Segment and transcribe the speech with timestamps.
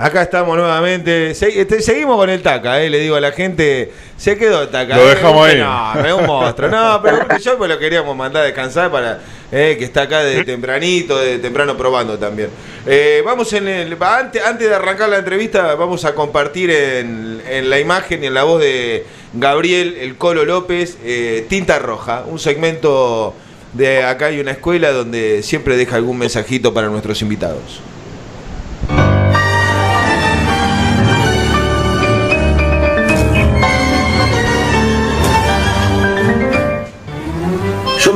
[0.00, 1.34] Acá estamos nuevamente.
[1.34, 3.90] Se- este, seguimos con el Taca, eh, le digo a la gente.
[4.16, 4.94] Se quedó el Taca.
[4.96, 5.58] Lo eh, dejamos ahí.
[5.58, 6.70] No, es un monstruo.
[6.70, 9.18] No, pero yo me lo queríamos mandar a descansar para
[9.50, 12.48] eh, que está acá de tempranito, de temprano probando también.
[12.86, 13.96] Eh, vamos en el.
[14.00, 18.34] Antes, antes de arrancar la entrevista, vamos a compartir en, en la imagen y en
[18.34, 19.04] la voz de
[19.34, 23.34] Gabriel El Colo López, eh, Tinta Roja, un segmento
[23.72, 27.80] de acá hay una escuela donde siempre deja algún mensajito para nuestros invitados.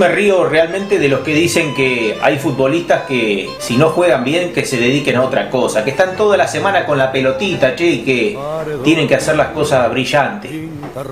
[0.02, 4.52] Me río realmente de los que dicen que hay futbolistas que si no juegan bien
[4.52, 7.86] que se dediquen a otra cosa, que están toda la semana con la pelotita, che,
[7.86, 8.38] y que
[8.82, 10.50] tienen que hacer las cosas brillantes.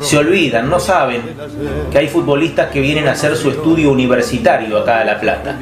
[0.00, 1.22] Se olvidan, no saben
[1.92, 5.56] que hay futbolistas que vienen a hacer su estudio universitario acá a La Plata,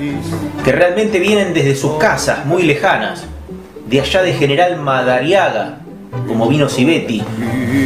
[0.64, 3.26] que realmente vienen desde sus casas muy lejanas,
[3.86, 5.80] de allá de General Madariaga,
[6.26, 7.22] como vino Civetti,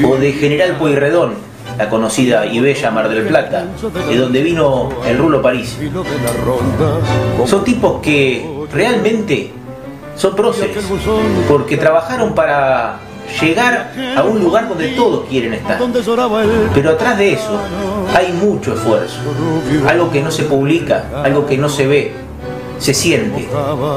[0.07, 1.35] o de General Pueyrredón,
[1.78, 3.67] la conocida y bella Mar del Plata,
[4.09, 5.79] de donde vino el Rulo París.
[7.47, 9.53] Son tipos que realmente
[10.17, 10.77] son próceres,
[11.48, 12.98] porque trabajaron para
[13.41, 15.79] llegar a un lugar donde todos quieren estar.
[16.75, 17.59] Pero atrás de eso
[18.14, 19.19] hay mucho esfuerzo,
[19.89, 22.12] algo que no se publica, algo que no se ve,
[22.79, 23.48] se siente.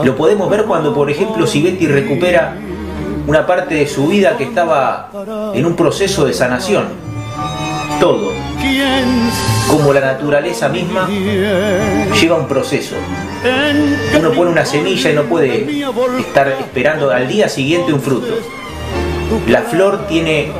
[0.03, 2.55] Lo podemos ver cuando, por ejemplo, Sivetti recupera
[3.27, 5.09] una parte de su vida que estaba
[5.53, 7.04] en un proceso de sanación.
[7.99, 8.33] Todo,
[9.67, 12.95] como la naturaleza misma, lleva un proceso.
[14.17, 15.67] Uno pone una semilla y no puede
[16.19, 18.33] estar esperando al día siguiente un fruto.
[19.47, 20.51] La flor tiene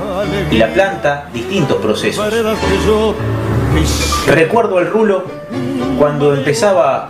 [0.52, 2.25] y la planta distintos procesos.
[4.28, 5.23] Recuerdo al Rulo
[5.98, 7.09] cuando empezaba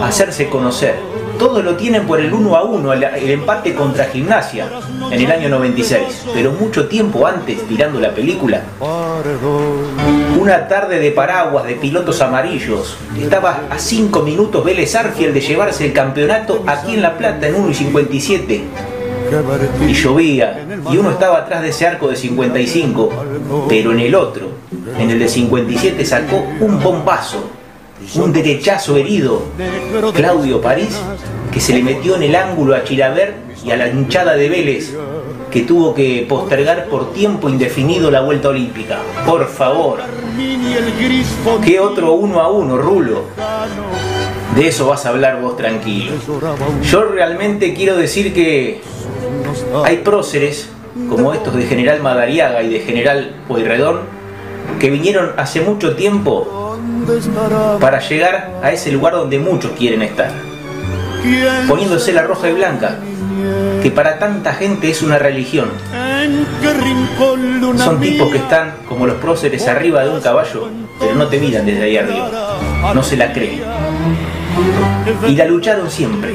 [0.00, 0.96] a hacerse conocer.
[1.38, 4.68] Todos lo tienen por el uno a uno, el, el empate contra Gimnasia
[5.10, 6.26] en el año 96.
[6.32, 8.62] Pero mucho tiempo antes, tirando la película,
[10.38, 12.96] una tarde de paraguas, de pilotos amarillos.
[13.18, 17.56] Estaba a 5 minutos Vélez Arfiel de llevarse el campeonato aquí en La Plata en
[17.56, 18.64] 1 y 57
[19.86, 23.10] y llovía y uno estaba atrás de ese arco de 55,
[23.68, 24.48] pero en el otro,
[24.98, 27.44] en el de 57 sacó un bombazo,
[28.16, 29.42] un derechazo herido,
[30.14, 30.98] Claudio París,
[31.52, 34.94] que se le metió en el ángulo a Chilaver y a la hinchada de Vélez,
[35.50, 38.98] que tuvo que postergar por tiempo indefinido la vuelta olímpica.
[39.24, 40.00] Por favor,
[41.64, 43.24] ¿qué otro uno a uno, Rulo?
[44.56, 46.12] De eso vas a hablar vos tranquilo.
[46.82, 48.80] Yo realmente quiero decir que
[49.84, 50.68] hay próceres,
[51.08, 54.00] como estos de General Madariaga y de General Pueyrredón,
[54.78, 56.78] que vinieron hace mucho tiempo
[57.80, 60.30] para llegar a ese lugar donde muchos quieren estar.
[61.68, 62.98] Poniéndose la roja y blanca,
[63.82, 65.68] que para tanta gente es una religión.
[67.76, 71.66] Son tipos que están como los próceres arriba de un caballo, pero no te miran
[71.66, 72.58] desde ahí arriba.
[72.94, 73.62] No se la creen.
[75.28, 76.34] Y la lucharon siempre,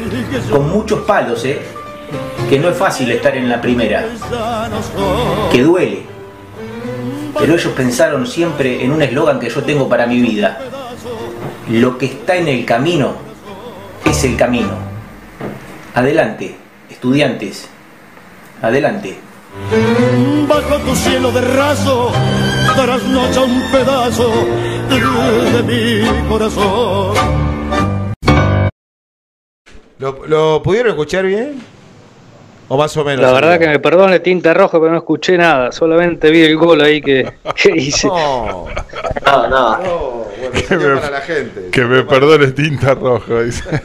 [0.51, 1.59] con muchos palos, ¿eh?
[2.49, 4.05] Que no es fácil estar en la primera,
[5.51, 6.01] que duele.
[7.37, 10.59] Pero ellos pensaron siempre en un eslogan que yo tengo para mi vida.
[11.69, 13.13] Lo que está en el camino
[14.03, 14.71] es el camino.
[15.93, 16.55] Adelante,
[16.89, 17.69] estudiantes.
[18.63, 19.19] Adelante.
[20.47, 22.11] Bajo tu cielo de raso
[22.75, 24.31] darás noche a un pedazo
[24.89, 27.15] de mi corazón.
[29.99, 31.78] ¿Lo, lo pudieron escuchar bien?
[32.69, 33.21] ¿O más o menos?
[33.25, 35.71] La verdad que me perdone tinta roja, pero no escuché nada.
[35.71, 38.07] Solamente vi el gol ahí que, que hice.
[38.07, 38.67] No,
[39.25, 39.79] Nada, nada.
[39.83, 41.69] no, bueno, sería para la gente.
[41.71, 43.63] Que me perdone tinta roja, dice.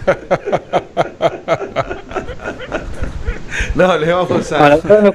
[3.75, 4.77] No, le vamos a.
[4.77, 5.15] no-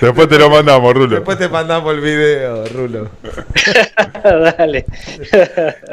[0.00, 1.16] Después te lo mandamos, Rulo.
[1.16, 3.08] Después te mandamos el video, Rulo.
[4.58, 4.84] Dale.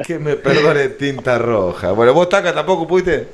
[0.06, 1.92] Que me perdone tinta roja.
[1.92, 3.28] Bueno, vos, Taca, tampoco pudiste.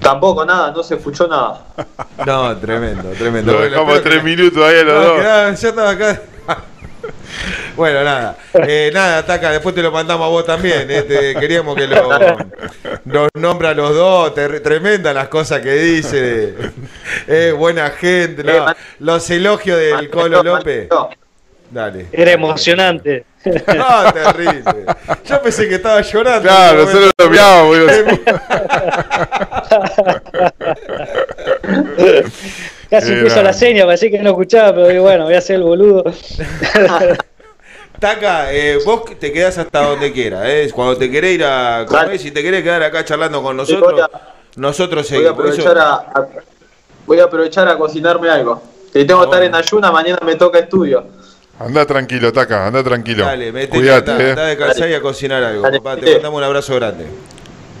[0.00, 1.64] Tampoco nada, no se escuchó nada.
[2.26, 3.52] No, tremendo, tremendo.
[3.52, 5.18] Lo dejamos tres que- minutos ahí a los No, dos.
[5.20, 6.22] quedaba- yo estaba acá.
[7.76, 8.36] Bueno, nada.
[8.54, 10.90] Eh, nada, Taca, después te lo mandamos a vos también.
[10.90, 12.08] eh, te- queríamos que lo,
[13.04, 14.34] nos nombra a los dos.
[14.34, 16.54] ter- tremenda las cosas que dice.
[17.28, 18.42] Eh, buena gente.
[18.42, 20.88] no, Eh, los elogios del Colo López.
[21.70, 22.06] Dale.
[22.12, 23.24] Era emocionante.
[23.48, 24.62] No, terrible.
[25.24, 26.42] Yo pensé que estaba llorando.
[26.42, 27.86] Claro, nosotros lo boludo.
[32.90, 35.56] Casi Qué puso la seña, parecía que no escuchaba, pero digo, bueno, voy a hacer
[35.56, 36.04] el boludo.
[37.98, 40.42] Taca, eh, vos te quedás hasta donde quieras.
[40.46, 40.70] Eh.
[40.74, 44.00] Cuando te querés ir a comer, si te querés quedar acá charlando con nosotros, voy
[44.00, 44.10] a-
[44.56, 45.32] nosotros Voy a seguimos.
[45.32, 46.28] aprovechar Eso- a, a-
[47.06, 48.62] voy a aprovechar a cocinarme algo.
[48.92, 51.06] Que tengo que estar en ayuna, mañana me toca estudio.
[51.60, 53.24] Anda tranquilo, Taca, anda tranquilo.
[53.24, 54.30] Dale, metete, Cuídate, anda, eh.
[54.30, 55.62] anda a descansar y a cocinar algo.
[55.62, 55.80] Dale.
[55.80, 56.00] papá.
[56.00, 57.06] te mandamos un abrazo grande.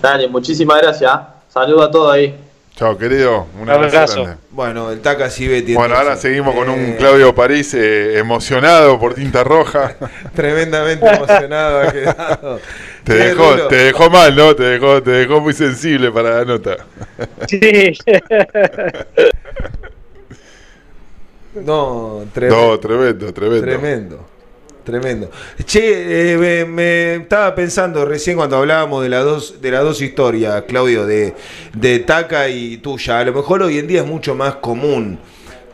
[0.02, 1.10] Dale, muchísimas gracias.
[1.12, 1.34] ¿ah?
[1.48, 2.34] Saludos a todos ahí.
[2.74, 3.46] Chao, querido.
[3.60, 3.96] Un abrazo.
[3.96, 4.22] abrazo.
[4.22, 4.42] grande.
[4.50, 5.74] Bueno, el Taca Cibetti.
[5.74, 9.96] Bueno, ahora seguimos con un Eh, Claudio París eh, emocionado por tinta roja.
[10.34, 12.60] Tremendamente emocionado ha quedado.
[13.04, 14.54] Te dejó, Rulo, te dejó mal, ¿no?
[14.54, 16.76] Te dejó, te dejó muy sensible para la nota.
[17.48, 17.96] Sí.
[21.64, 22.66] No, tremendo.
[22.68, 23.62] No, tremendo, tremendo.
[23.66, 24.26] Tremendo.
[24.84, 25.30] Tremendo.
[25.66, 30.00] Che, eh, me, me estaba pensando recién cuando hablábamos de las dos, de las dos
[30.00, 31.34] historias, Claudio, de,
[31.74, 33.18] de Taca y tuya.
[33.20, 35.18] A lo mejor hoy en día es mucho más común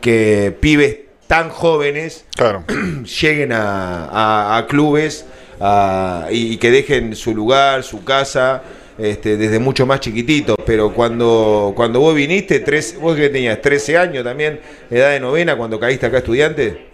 [0.01, 0.97] que pibes
[1.27, 2.65] tan jóvenes Claro.
[3.21, 5.25] lleguen a, a- a clubes
[5.61, 8.63] a- y, y que dejen su lugar, su casa,
[8.97, 10.55] este, desde mucho más chiquititos.
[10.65, 14.59] Pero cuando, cuando vos viniste, tres, vos que tenías 13 años también,
[14.89, 16.93] edad de novena, cuando caíste acá estudiante.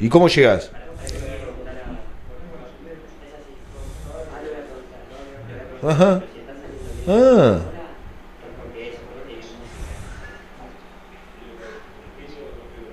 [0.00, 0.70] ¿Y cómo llegás?
[5.82, 6.22] Ajá.
[7.06, 7.60] Ah.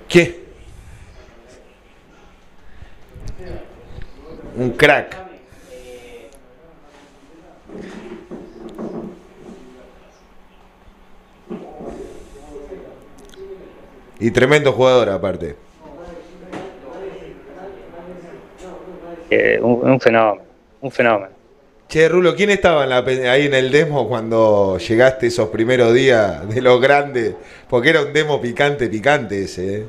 [0.08, 0.41] ¿Qué?
[4.56, 5.16] Un crack.
[14.20, 15.56] Y tremendo jugador aparte.
[19.30, 20.42] Eh, un, un fenómeno,
[20.80, 21.32] un fenómeno.
[21.88, 22.98] Che, Rulo, ¿quién estaba en la
[23.30, 27.34] ahí en el demo cuando llegaste esos primeros días de los grandes?
[27.68, 29.76] Porque era un demo picante, picante ese.
[29.76, 29.86] ¿eh?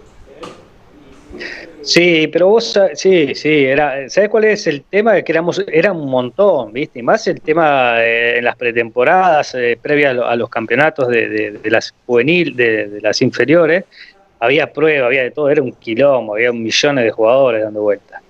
[1.85, 5.21] Sí, pero vos, sí, sí, era, ¿sabes cuál es el tema?
[5.21, 6.99] Que éramos, era un montón, ¿viste?
[6.99, 11.09] Y más el tema eh, en las pretemporadas, eh, previas a, lo- a los campeonatos
[11.09, 13.83] de, de- de las juvenil, de, las inferiores,
[14.39, 18.21] había prueba, había de todo, era un quilombo, había millones de jugadores dando vueltas.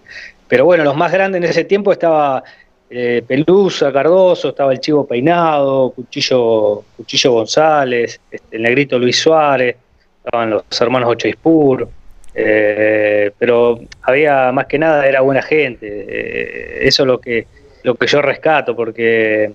[0.48, 2.44] Pero bueno, los más grandes en ese tiempo estaba
[2.90, 9.76] eh, Pelusa, Cardoso, estaba el Chivo Peinado, Cuchillo, Cuchillo González, este, el Negrito Luis Suárez,
[10.26, 11.88] estaban los hermanos Ochaispur.
[12.36, 15.88] Eh, pero había más que nada era buena gente.
[16.08, 17.46] Eh, eso es lo que
[17.84, 19.52] lo que yo rescato porque eh,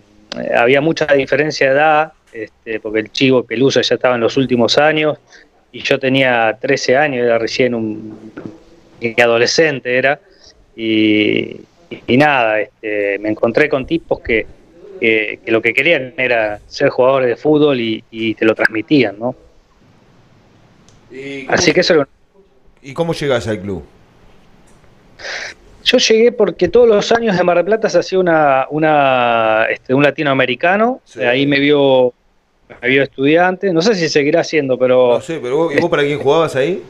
[0.56, 4.78] había mucha diferencia de edad este, porque el chivo Pelusa ya estaba en los últimos
[4.78, 5.19] años
[5.72, 8.32] y yo tenía 13 años era recién un
[9.16, 10.20] adolescente era
[10.76, 11.60] y,
[12.06, 14.46] y nada este, me encontré con tipos que,
[15.00, 19.19] que, que lo que querían era ser jugadores de fútbol y, y te lo transmitían
[19.19, 19.34] no
[21.10, 22.08] ¿Y cómo, así que eso era
[22.88, 23.82] ¿Y cómo llegás al club?
[25.85, 29.93] Yo llegué porque todos los años de Mar del Plata se hacía una, una, este,
[29.93, 31.20] un latinoamericano, Sí.
[31.20, 32.14] ahí me vio,
[32.81, 35.90] me vio estudiante, no sé si seguirá haciendo, pero No sé, pero vos, ¿y vos
[35.90, 36.82] para quién jugabas ahí?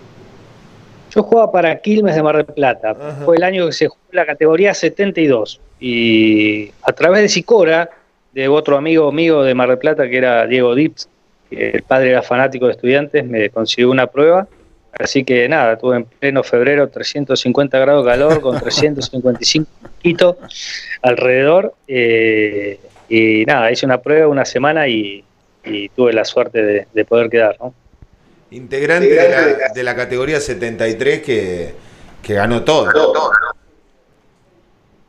[1.10, 3.22] yo jugaba para Quilmes de Mar del Plata, Ajá.
[3.24, 7.90] fue el año que se jugó la categoría 72, y a través de Sicora,
[8.32, 11.08] de otro amigo mío de Mar del Plata que era Diego Dips,
[11.50, 14.46] que el padre era fanático de estudiantes, me consiguió una prueba,
[14.92, 20.36] así que nada, tuve en pleno febrero 350 grados de calor con 355 mosquitos
[21.02, 25.24] alrededor, eh, y nada, hice una prueba una semana y,
[25.64, 27.74] y tuve la suerte de, de poder quedar, ¿no?
[28.50, 31.74] Integrante de la, de la categoría 73 que,
[32.22, 32.90] que ganó todo.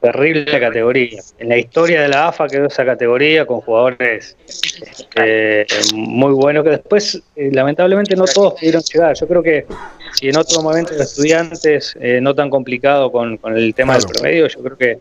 [0.01, 1.22] Terrible categoría.
[1.39, 6.70] En la historia de la AFA quedó esa categoría con jugadores este, muy buenos que
[6.70, 9.13] después, eh, lamentablemente, no todos pudieron llegar.
[9.15, 9.65] Yo creo que
[10.13, 14.06] si en otro momento los estudiantes, eh, no tan complicado con, con el tema del
[14.06, 15.00] promedio, yo creo que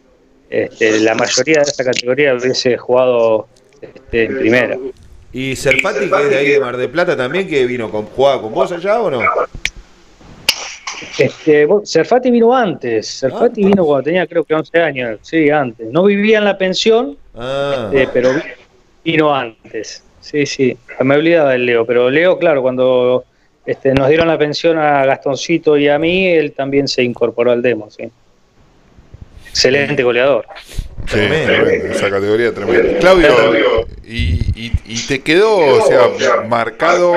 [0.50, 3.47] este, la mayoría de esa categoría hubiese jugado
[3.81, 4.78] este, en primera.
[5.33, 8.40] Y Serpati, que es de ahí de Mar del Plata también, que vino con, jugaba
[8.40, 9.21] con vos allá o no?
[11.19, 13.07] Este, vos- Serfati vino antes.
[13.07, 15.19] Serfati vino cuando tenía creo que 11 años.
[15.23, 15.88] Sí, antes.
[15.90, 18.40] No vivía en la pensión, Ah, Eh, pero vi-
[19.12, 20.02] vino antes.
[20.21, 20.76] Sí, sí.
[21.00, 23.25] Me olvidaba del Leo, pero Leo, claro, cuando
[23.64, 27.62] este, nos dieron la pensión a Gastoncito y a mí, él también se incorporó al
[27.62, 28.11] demo, sí.
[29.50, 30.47] Excelente goleador.
[31.07, 32.99] Sí, esa categoría tremenda.
[32.99, 37.14] Claudio, y, y- y te quedó, o sea, marcado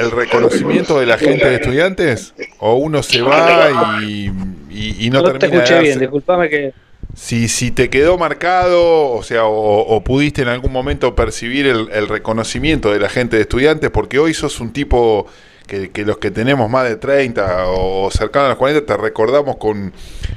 [0.00, 2.34] el reconocimiento de la gente de estudiantes?
[2.58, 3.70] ¿O uno se va
[4.02, 4.30] y,
[4.70, 6.72] y- y no, No, te termina escuché de bien, disculpame que...
[7.14, 11.88] Si, si te quedó marcado, o sea, o, o pudiste en algún momento percibir el,
[11.92, 15.26] el reconocimiento de la gente de estudiantes, porque hoy sos un tipo
[15.66, 19.56] que, que los que tenemos más de 30 o cercanos a los 40 te recordamos
[19.56, 19.92] con,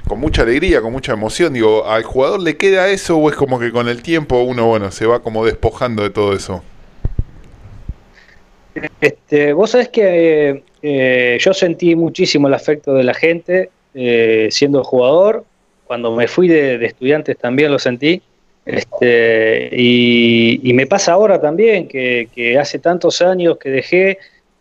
[0.07, 1.53] con mucha alegría, con mucha emoción.
[1.53, 4.89] Digo, ¿al jugador le queda eso o es como que con el tiempo uno, bueno,
[4.91, 6.63] se va como despojando de todo eso?
[9.01, 14.83] Este, vos sabés que eh, yo sentí muchísimo el afecto de la gente eh, siendo
[14.83, 15.45] jugador.
[15.85, 18.21] Cuando me fui de, estudiantes también lo sentí.
[18.65, 24.17] Este, y, me pasa ahora también que, hace tantos años que dejé,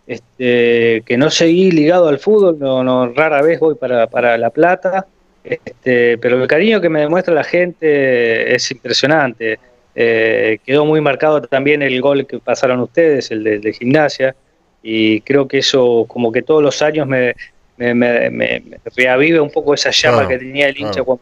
[0.06, 4.50] este, que no seguí ligado al fútbol, no, no rara vez voy para, para La
[4.50, 5.06] Plata,
[5.44, 9.58] este, pero el cariño que me demuestra la gente es impresionante.
[9.94, 14.34] Eh, quedó muy marcado también el gol que pasaron ustedes, el de, de gimnasia,
[14.82, 17.34] y creo que eso como que todos los años me,
[17.76, 18.62] me, me, me
[18.96, 21.20] reavive un poco esa llama Claro, que tenía el hincha claro.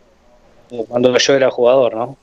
[0.69, 2.17] cuando, cuando yo era jugador, ¿no?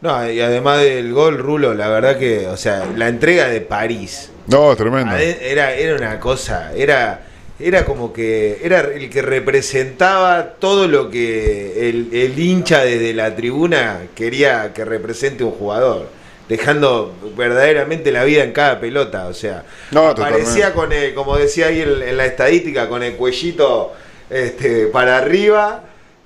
[0.00, 4.30] No, y además del gol, Rulo, la verdad que, o sea, la entrega de París.
[4.48, 5.16] No, tremendo.
[5.16, 7.22] Era, era una cosa, era,
[7.64, 13.34] era como que era el que representaba todo lo que el, el hincha desde la
[13.34, 16.08] tribuna quería que represente un jugador,
[16.46, 21.68] dejando verdaderamente la vida en cada pelota, o sea, No, aparecía con el, como decía
[21.68, 23.94] ahí en, en la estadística, con el cuellito
[24.28, 25.84] este, para arriba,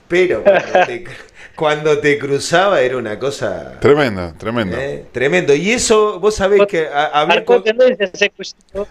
[0.09, 1.05] pero cuando te,
[1.59, 4.77] cuando te cruzaba era una cosa Tremendo, tremendo.
[4.79, 5.53] eh, tremendo.
[5.57, 8.87] Y eso, vos sabés que a- había Marcó tendencia ese cuellito.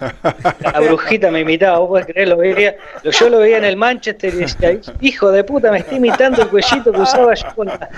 [0.62, 3.78] La brujita me imitaba, vos podés creer, lo veía, lo- yo lo veía en el
[3.78, 7.68] Manchester y decía, hijo de puta, me está imitando el cuellito que usaba yo con
[7.68, 7.90] la,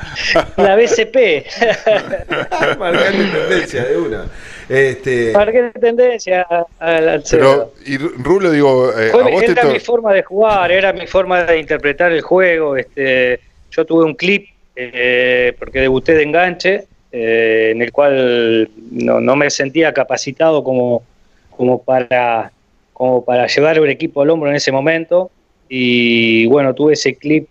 [0.57, 1.17] la BCP.
[2.77, 4.25] marcando tendencia de una.
[4.69, 9.39] Este, Marqué tendencia a- al al Pero, y Ru- Rulo, digo, eh, Fue- a vos
[9.43, 12.77] te era mi forma de jugar, era mi forma de interpretar el juego.
[12.77, 13.39] Este,
[13.71, 14.45] yo tuve un clip
[14.81, 21.03] eh, porque debuté de enganche, eh, en el cual no, no me sentía capacitado como,
[21.50, 22.51] como para
[22.93, 25.31] como para llevar un equipo al hombro en ese momento.
[25.69, 27.48] Y bueno, tuve ese clip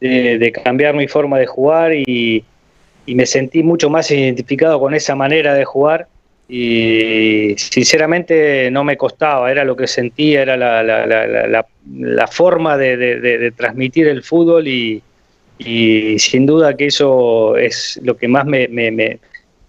[0.00, 2.44] de, cambiar mi forma de jugar y,
[3.06, 6.06] y me sentí mucho más identificado con esa manera de jugar
[6.48, 12.96] y sinceramente no me costaba, era lo que sentía, era la, la, la, forma de-
[12.96, 15.02] de transmitir el fútbol y,
[15.64, 19.18] y sin duda que eso es lo que más me, me, me-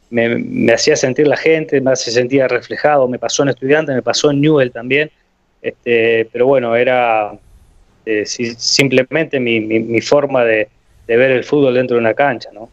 [0.10, 4.32] me- hacía sentir la gente, me hace sentir reflejado, me pasó en estudiante, me pasó
[4.32, 5.10] en Newell también,
[5.62, 7.32] este, pero bueno, era
[8.06, 10.68] eh, si- simplemente mi, mi- mi forma de,
[11.08, 12.70] de ver el fútbol dentro de una cancha, ¿no?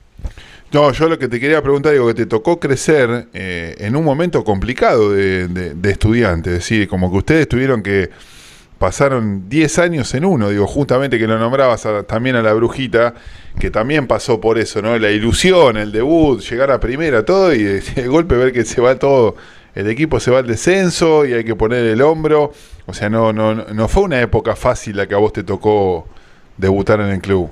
[0.72, 4.04] No, yo lo que te quería preguntar, digo, que te tocó crecer eh, en un
[4.04, 8.10] momento complicado de, de, de estudiante, es decir, como que ustedes tuvieron que
[8.80, 13.12] pasaron 10 años en uno, digo, justamente que lo nombrabas a- también a la brujita,
[13.58, 14.98] que también pasó por eso, ¿no?
[14.98, 18.98] La ilusión, el debut, llegar a primera, todo, y de, golpe ver que se va
[18.98, 19.36] todo,
[19.74, 22.52] el equipo se va al descenso y hay que poner el hombro,
[22.86, 26.08] o sea, no, no, no fue una época fácil la que a vos te tocó
[26.56, 27.50] debutar en el club.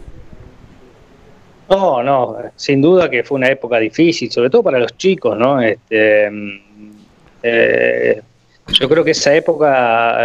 [1.69, 5.61] No, no, sin duda que fue una época difícil, sobre todo para los chicos, ¿no?
[5.61, 6.61] Este, mm,
[7.43, 8.23] eh,
[8.73, 9.69] yo creo que esa época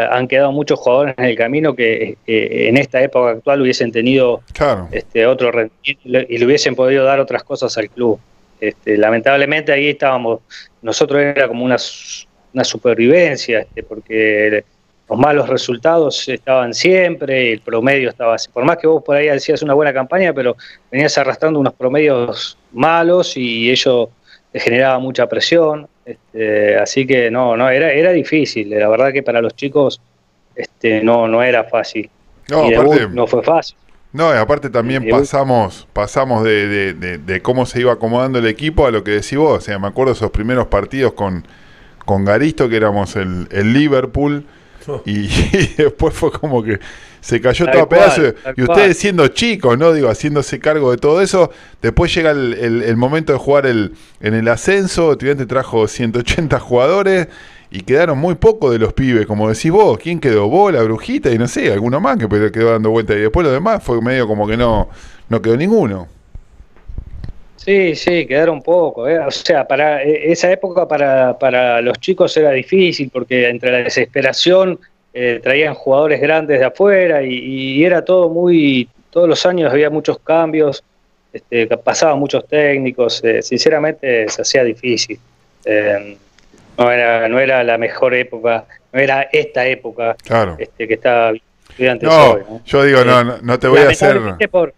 [0.04, 3.92] eh, han quedado muchos jugadores en el camino que eh, en esta época actual hubiesen
[3.92, 4.88] tenido Claro.
[4.92, 8.20] este, otro rendimiento y le- hubiesen podido dar otras cosas al club.
[8.60, 10.40] Este, lamentablemente ahí estábamos,
[10.82, 11.78] nosotros era como una,
[12.54, 14.64] una supervivencia, este, porque
[15.10, 18.50] los malos resultados estaban siempre, el promedio estaba así.
[18.52, 20.56] Por más que vos por ahí hacías una buena campaña, pero
[20.92, 24.10] venías arrastrando unos promedios malos y ello
[24.54, 25.88] generaba mucha presión.
[26.06, 28.70] Este, así que no, no, era, era difícil.
[28.70, 30.02] La verdad que para los chicos
[30.56, 32.10] este, no, no era fácil.
[32.50, 33.78] No, y debut aparte- no fue fácil.
[34.12, 38.46] No, y aparte también pasamos pasamos de, de- de- de cómo se iba acomodando el
[38.46, 39.58] equipo a lo que decís vos.
[39.58, 41.48] O sea, me acuerdo esos primeros partidos con,
[42.06, 44.46] con Garisto, que éramos el, el Liverpool,
[45.06, 45.12] y,
[45.54, 46.80] y después fue como que
[47.22, 48.34] se cayó Tal todo a pedazos.
[48.56, 49.94] Y ustedes siendo chicos, ¿no?
[49.94, 51.52] Digo, haciéndose cargo de todo eso.
[51.82, 55.14] Después llega el, el- el momento de jugar el, en el ascenso.
[55.14, 57.28] Estudiante trajo 180 jugadores.
[57.72, 59.98] Y quedaron muy pocos de los pibes, como decís vos.
[59.98, 60.48] ¿Quién quedó?
[60.48, 63.14] Vos, la brujita y no sé, alguno más que pero quedó dando vuelta.
[63.16, 64.90] Y después lo demás fue medio como que no,
[65.30, 66.08] no quedó ninguno.
[67.64, 69.08] Sí, sí, quedaron poco.
[69.08, 69.20] ¿eh?
[69.20, 73.78] O sea, para eh, esa época para, para los chicos era difícil porque entre la
[73.80, 74.80] desesperación
[75.14, 79.90] eh, traían jugadores grandes de afuera y, y era todo muy, todos los años había
[79.90, 80.84] muchos cambios,
[81.32, 85.20] este, pasaban muchos técnicos, eh, sinceramente se hacía difícil.
[85.66, 86.18] Eh,
[86.78, 90.56] no, era, no era la mejor época, no era esta época Claro.
[90.60, 92.42] este, que estudiantes No, hoy.
[92.50, 92.62] ¿no?
[92.66, 94.20] yo digo, no, no, no te voy a hacer.
[94.52, 94.74] Por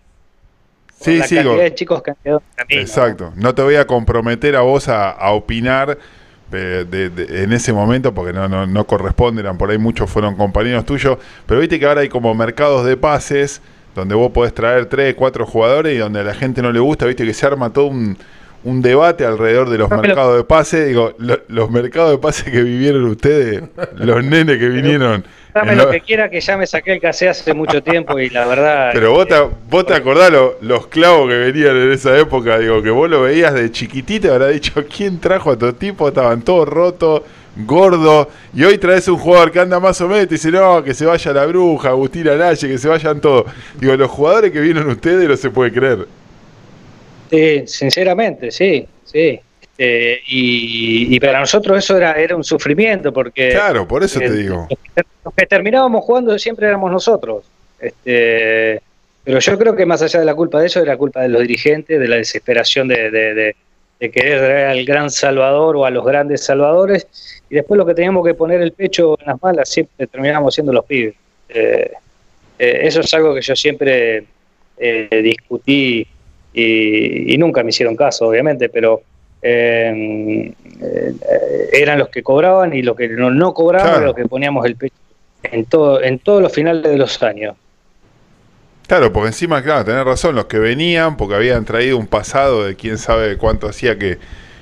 [1.06, 2.44] Sí, la sí, cantidad digo, de chicos que han quedado.
[2.70, 3.34] Exacto.
[3.36, 5.98] No te voy a comprometer a vos a, a opinar,
[6.52, 10.36] de- de- en ese momento, porque no, no, no corresponde, eran por ahí muchos fueron
[10.36, 13.62] compañeros tuyos, pero viste que ahora hay como mercados de pases
[13.96, 17.06] donde vos podés traer tres, cuatro jugadores y donde a la gente no le gusta,
[17.06, 18.18] viste que se arma todo un,
[18.66, 20.88] un debate alrededor de los No, pero- mercados de pases.
[20.88, 23.64] Digo, lo- los mercados de pases que vivieron ustedes,
[23.96, 25.24] los nenes que vinieron.
[25.54, 28.30] Dame lo lo- que quiera, que ya me saqué el casé hace mucho tiempo y
[28.30, 28.90] la verdad.
[28.94, 29.36] Pero vos te,
[29.70, 33.22] vos te acordás lo- los clavos que venían en esa época, digo, que vos lo
[33.22, 36.10] veías de chiquitito y habrá dicho, ¿quién trajo a estos tipos?
[36.10, 37.22] Estaban todos rotos,
[37.56, 40.94] gordos, y hoy traes un jugador que anda más o menos y dice, no, que
[40.94, 43.46] se vaya la bruja, Agustín Arache, que se vayan todos.
[43.80, 46.06] Digo, los jugadores que vieron ustedes no se puede creer.
[47.30, 49.40] Sí, sinceramente, sí, sí.
[49.62, 54.26] Este, y, y para nosotros eso era, era un sufrimiento porque Claro, por eso te
[54.28, 54.68] eh, digo.
[55.24, 57.46] los que- terminábamos jugando siempre éramos nosotros.
[57.80, 58.82] Este,
[59.24, 61.42] pero yo creo que más allá de la culpa de eso, era culpa de los
[61.42, 63.56] dirigentes, de la desesperación de, de- de-
[64.00, 67.08] de querer traer al gran salvador o a los grandes salvadores.
[67.50, 70.72] Y después lo que teníamos que poner el pecho en las malas, siempre terminábamos siendo
[70.74, 71.16] los pibes.
[71.50, 71.92] Eh,
[72.60, 74.26] eh, eso es algo que yo siempre
[74.78, 76.06] eh, discutí
[76.56, 79.02] y, y nunca me hicieron caso, obviamente, pero
[79.42, 84.06] eh, eh, eran los que cobraban y los que no, no cobraban Claro.
[84.08, 84.96] los que poníamos el pecho
[85.44, 87.56] en todo en todos los finales de los años.
[88.88, 92.76] Claro, porque encima, claro, tenés razón, los que venían, porque habían traído un pasado de
[92.76, 94.20] quién sabe cuánto hacía que,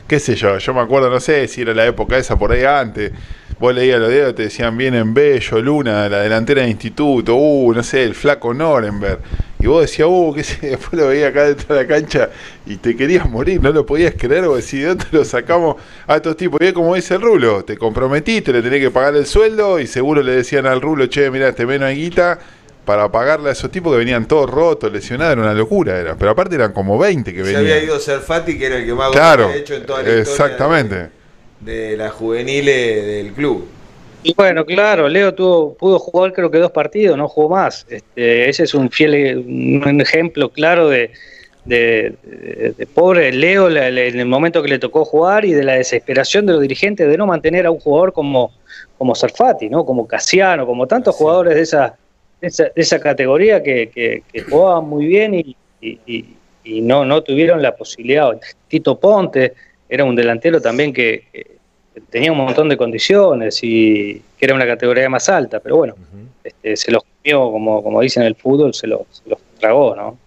[0.07, 2.63] qué sé yo, yo me acuerdo, no sé si era la época esa por ahí
[2.63, 3.11] antes,
[3.59, 7.83] vos leías los dedos, te decían vienen Bello, Luna, la delantera de instituto, uh, no
[7.83, 9.19] sé, el flaco Norenberg,
[9.63, 12.29] y vos decías, uh, qué sé, después lo veías acá dentro de la cancha
[12.65, 16.17] y te querías morir, no lo podías creer, vos decís, ¿de dónde lo sacamos a
[16.17, 16.59] estos tipos?
[16.59, 19.87] Y es como dice el Rulo, te comprometiste, le tenés que pagar el sueldo y
[19.87, 22.39] seguro le decían al Rulo, che, mira, este menos guita,
[22.83, 26.17] para pagarle a esos tipos que venían todos rotos, lesionados, era una locura, era.
[26.17, 27.61] Pero aparte eran como 20 que Se venían.
[27.61, 30.21] había ido Serfati, que era el que más claro, había hecho en toda la historia
[30.21, 31.09] exactamente.
[31.61, 33.65] de, de las juveniles del club.
[34.23, 37.85] Y bueno, claro, Leo tuvo, pudo jugar creo que dos partidos, no jugó más.
[37.89, 39.37] Este, ese es un fiel
[39.85, 41.11] un ejemplo claro de,
[41.65, 45.51] de, de- de pobre Leo la- la- en el momento que le tocó jugar y
[45.53, 48.51] de la desesperación de los dirigentes de no mantener a un jugador como,
[48.97, 49.85] como Sarfati, ¿no?
[49.85, 51.95] como Casiano, como tantos jugadores de esa,
[52.39, 56.25] de esa, de esa categoría que, que- que jugaban muy bien y, y- y-
[56.65, 58.39] y no, no tuvieron la posibilidad.
[58.69, 59.53] Tito Ponte
[59.89, 61.57] era un delantero también que, que
[62.09, 65.95] tenía un montón de condiciones y que era una categoría más alta, pero bueno,
[66.43, 69.95] este, se los comió, como, como dicen en el fútbol, se los, se los tragó,
[69.95, 70.17] ¿no?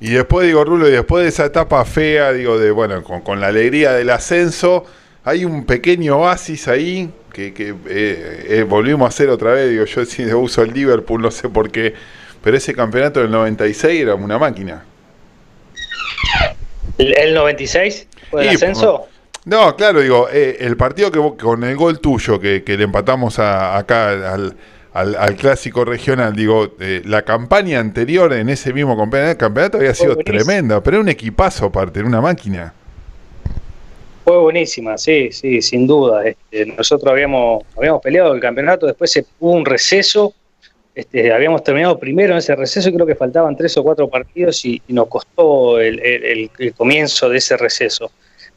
[0.00, 3.40] Y después, digo, Rulo, y después de esa etapa fea, digo, de bueno, con, con
[3.40, 4.84] la alegría del ascenso,
[5.24, 9.70] hay un pequeño oasis ahí que, que eh, eh, volvimos a hacer otra vez.
[9.70, 11.94] Digo, yo sí uso el Liverpool, no sé por qué,
[12.42, 14.84] pero ese campeonato del 96 era una máquina.
[16.98, 19.08] ¿El, el 96 fue el Y, ascenso?
[19.46, 22.82] No, claro, digo, eh, el partido que vos- con el gol tuyo que, que le
[22.84, 24.56] empatamos a- acá al,
[24.92, 29.94] al- al clásico regional, digo, eh, la campaña anterior en ese mismo campeonato, campeonato había
[29.94, 32.74] sido tremenda, pero era un equipazo aparte, era una máquina.
[34.24, 36.26] Fue buenísima, sí, sí, sin duda.
[36.26, 40.34] Este, nosotros habíamos, habíamos peleado el campeonato, después se, hubo un receso,
[40.92, 44.64] este, habíamos terminado primero en ese receso y creo que faltaban tres o cuatro partidos
[44.64, 48.10] y, y nos costó el, el- el- el comienzo de ese receso.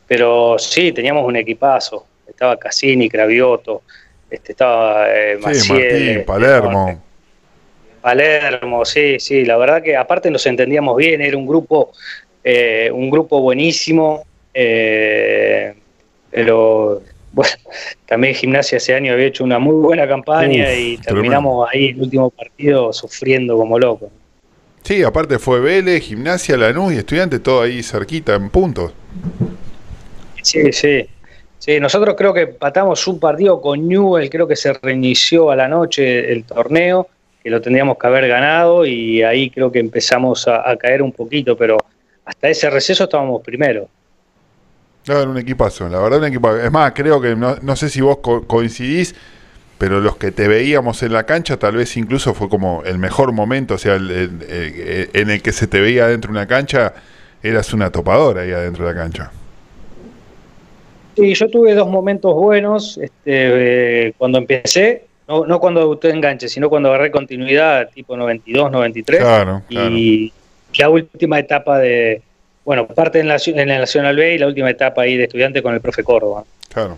[0.10, 2.08] Pero sí, teníamos un equipazo.
[2.28, 3.84] Estaba Cassini, Cravioto,
[4.30, 7.04] este, estaba eh, Sí, Martín, este, Palermo.
[8.02, 11.92] Palermo, sí, sí, la verdad que aparte nos entendíamos bien, era un grupo,
[12.44, 15.76] eh, un grupo buenísimo, eh,
[16.32, 17.52] pero bueno,
[18.08, 22.02] también Gimnasia ese año había hecho una muy buena campaña Uf, y terminamos ahí el
[22.02, 24.10] último partido sufriendo como locos.
[24.82, 28.94] Sí, aparte fue Vélez, Gimnasia, Lanús y Estudiante, todo ahí cerquita, en puntos.
[30.50, 31.08] Sí, sí.
[31.60, 35.68] Sí, nosotros creo que empatamos un partido con Newell, creo que se reinició a la
[35.68, 37.08] noche el torneo,
[37.44, 41.56] que lo tendríamos que haber ganado y ahí creo que empezamos a, caer un poquito,
[41.58, 41.78] pero
[42.26, 43.90] hasta ese receso estábamos primero.
[45.06, 46.62] Era un equipazo, la verdad un equipazo.
[46.62, 49.14] Es más, creo que, no, sé si vos co- coincidís,
[49.78, 53.34] pero los que te veíamos en la cancha tal vez incluso fue como el mejor
[53.34, 56.94] momento, o sea, el- en el que se te veía dentro de una cancha,
[57.44, 59.32] eras una topadora ahí adentro de la cancha.
[61.16, 66.48] Sí, yo tuve dos momentos buenos este, eh, cuando empecé, no, no cuando debuté enganche,
[66.48, 69.20] sino cuando agarré continuidad, tipo 92, 93.
[69.20, 69.90] Claro, claro.
[69.90, 70.32] y
[70.78, 72.22] la última etapa de,
[72.64, 75.62] bueno, parte en la, en la Nacional B y la última etapa ahí de estudiante
[75.62, 76.44] con el profe Córdoba.
[76.72, 76.98] Claro.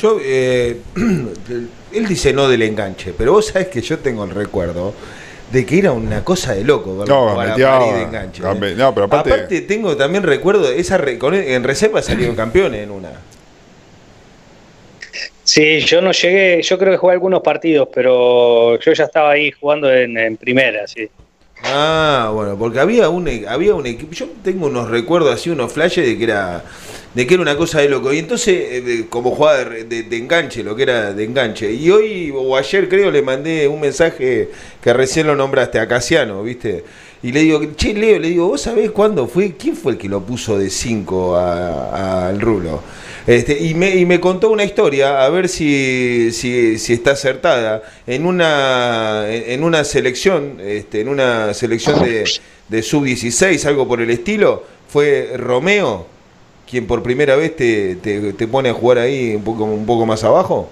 [0.00, 0.76] Yo, eh,
[1.92, 4.94] él dice no del enganche, pero vos sabés que yo tengo el recuerdo
[5.50, 8.42] de que era una cosa de loco verlo No, jugar a metía- París de enganche.
[8.42, 8.74] ¿eh?
[8.76, 13.10] no, pero aparte- tengo también recuerdo, esa re- con- en reserva salieron campeones en una.
[15.42, 19.50] Sí, yo no llegué, yo creo que jugué algunos partidos, pero yo ya estaba ahí
[19.50, 21.08] jugando en, primera, sí.
[21.64, 26.06] Ah, bueno, porque había un, había un equipo, yo tengo unos recuerdos así, unos flashes
[26.06, 26.64] de que era
[27.14, 28.12] de que era una cosa de loco.
[28.12, 31.72] Y entonces, eh, como jugaba de, enganche, lo que era de enganche.
[31.72, 34.50] Y hoy o ayer creo le mandé un mensaje
[34.82, 36.84] que recién lo nombraste a Casiano, ¿viste?
[37.22, 39.54] Y le digo, che, Leo, le digo, ¿vos sabés cuándo fue?
[39.56, 42.82] ¿Quién fue el que lo puso de 5 al rulo?
[43.30, 47.80] Este, y, me, y me contó una historia, a ver si, si, está acertada.
[48.06, 52.24] En una, en una selección, este, en una selección de,
[52.68, 56.06] de sub-16, algo por el estilo, fue Romeo
[56.68, 60.22] quien por primera vez te, te, pone a jugar ahí un poco, un poco más
[60.24, 60.68] abajo?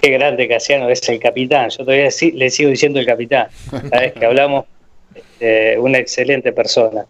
[0.00, 1.70] Qué grande Casiano, es el capitán.
[1.70, 3.48] Yo todavía le sigo diciendo el capitán.
[3.90, 4.66] Cada vez que hablamos,
[5.14, 7.06] este, una excelente persona.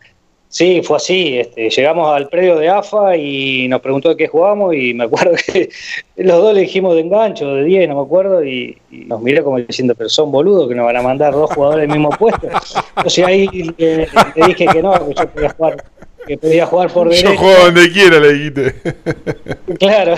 [0.49, 1.39] Sí, fue así.
[1.39, 5.33] Este, llegamos al predio de AFA y nos preguntó de qué jugamos y me acuerdo
[5.47, 5.69] que
[6.17, 9.59] los dos le dijimos de engancho, de 10, no me acuerdo, y, nos miró como
[9.59, 12.49] diciendo, pero son boludos que nos van a mandar dos jugadores del mismo puesto.
[12.97, 15.85] Entonces ahí le, le dije que no, que yo podía jugar
[16.27, 17.33] que podía jugar por derecha.
[17.33, 18.75] Yo juego donde quiera, le dijiste.
[19.79, 20.15] Claro.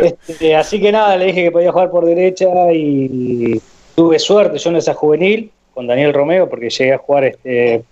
[0.00, 3.60] Este, así que nada, le dije que podía jugar por derecha y
[3.94, 7.82] tuve suerte yo en esa juvenil con Daniel Romeo porque llegué a jugar este,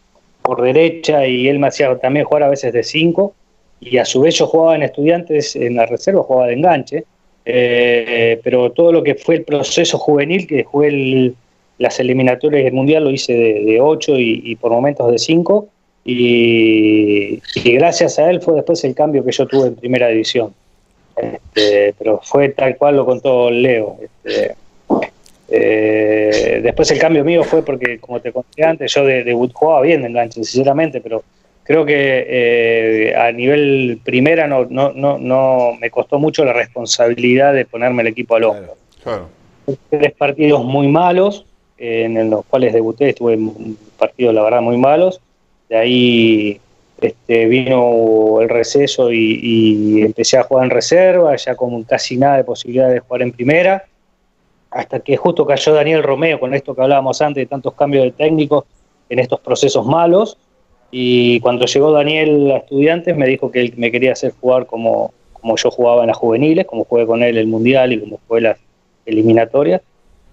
[0.45, 3.35] por derecha y él me hacía también jugar a veces de 5
[3.81, 7.05] y a su vez yo jugaba en estudiantes en la reserva, jugaba de enganche.
[7.47, 11.35] Eh, pero todo lo que fue el proceso juvenil, que jugué
[11.79, 15.69] las eliminatorias del Mundial, lo hice de 8 y, y, por momentos de 5
[16.05, 20.55] y, gracias a él fue después el cambio que yo tuve en primera división.
[21.17, 23.97] Este, pero fue tal cual lo contó Leo.
[24.03, 24.55] Este,
[25.57, 29.83] eh, después el cambio mío fue porque, como te conté antes, yo de, de jugaba
[29.83, 31.23] bien de enganche, sinceramente, pero
[31.63, 37.55] creo que eh, a nivel primera no, no, no, no me costó mucho la responsabilidad
[37.55, 38.77] de ponerme el equipo al hombro.
[39.91, 41.47] Tres partidos muy malos,
[41.79, 45.21] en los cuales debuté, estuve en partidos, la verdad, muy malos.
[45.69, 46.61] De ahí
[47.01, 52.45] este, vino el receso y, empecé a jugar en reserva, ya con casi nada de
[52.45, 53.85] posibilidad de jugar en primera,
[54.75, 58.11] hasta que justo cayó Daniel Romeo con esto que hablábamos antes de tantos cambios de
[58.11, 58.65] técnicos
[59.09, 60.37] en estos procesos malos.
[60.91, 65.15] Y cuando llegó Daniel a estudiantes me dijo que él me quería hacer jugar como,
[65.33, 68.41] como yo jugaba en las juveniles, como jugué con él el Mundial y como fue
[68.41, 68.59] las
[69.07, 69.81] eliminatorias.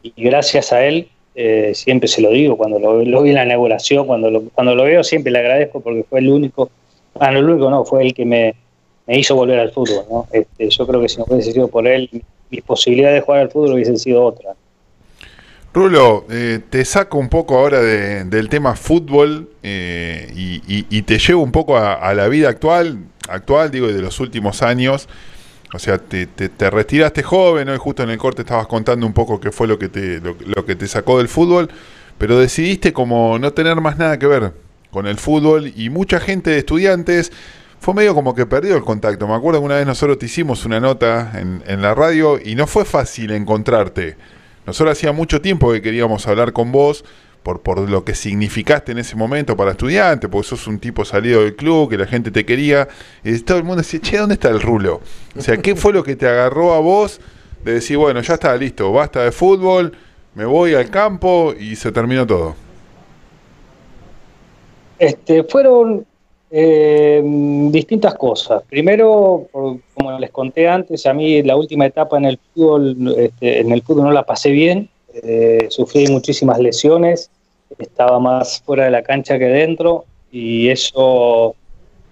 [0.01, 4.07] Y gracias a él eh, siempre se lo digo, cuando lo, vi en la inauguración,
[4.07, 6.71] cuando lo, cuando lo veo siempre le agradezco porque fue el único,
[7.19, 8.55] ah, no el único no, fue el que me,
[9.07, 10.03] hizo volver al fútbol.
[10.09, 10.27] ¿no?
[10.31, 12.09] Este, yo creo que si no hubiese sido por él,
[12.51, 14.55] mis posibilidades de jugar al fútbol hubiesen sido otras.
[15.73, 21.53] Rulo, eh, te saco un poco ahora del tema fútbol eh, y, te llevo un
[21.53, 25.07] poco a, la vida actual, actual digo, de los últimos años.
[25.73, 29.39] O sea, te, te, retiraste joven, hoy justo en el corte estabas contando un poco
[29.39, 31.69] qué fue lo que, te, lo, que te sacó del fútbol,
[32.17, 34.51] pero decidiste como no tener más nada que ver
[34.91, 37.31] con el fútbol y mucha gente de estudiantes
[37.81, 39.27] fue medio como que perdió el contacto.
[39.27, 42.53] Me acuerdo que una vez nosotros te hicimos una nota en, en la radio y
[42.53, 44.17] no fue fácil encontrarte.
[44.67, 47.03] Nosotros hacía mucho tiempo que queríamos hablar con vos
[47.41, 51.41] por, por lo que significaste en ese momento para estudiante, porque sos un tipo salido
[51.41, 52.87] del club, que la gente te quería,
[53.23, 55.01] y todo el mundo decía, che, ¿dónde está el rulo?
[55.35, 57.19] O sea, ¿qué fue lo que te agarró a vos
[57.63, 59.97] de decir, bueno, ya está listo, basta de fútbol,
[60.35, 62.55] me voy al campo y se terminó todo?
[64.99, 66.05] Este, fueron
[66.51, 67.21] eh,
[67.71, 68.63] distintas cosas.
[68.69, 73.71] Primero, como les conté antes, a mí la última etapa en el fútbol, este, en
[73.71, 74.89] el fútbol no la pasé bien.
[75.13, 77.29] Eh, sufrí muchísimas lesiones,
[77.77, 81.55] estaba más fuera de la cancha que dentro y eso,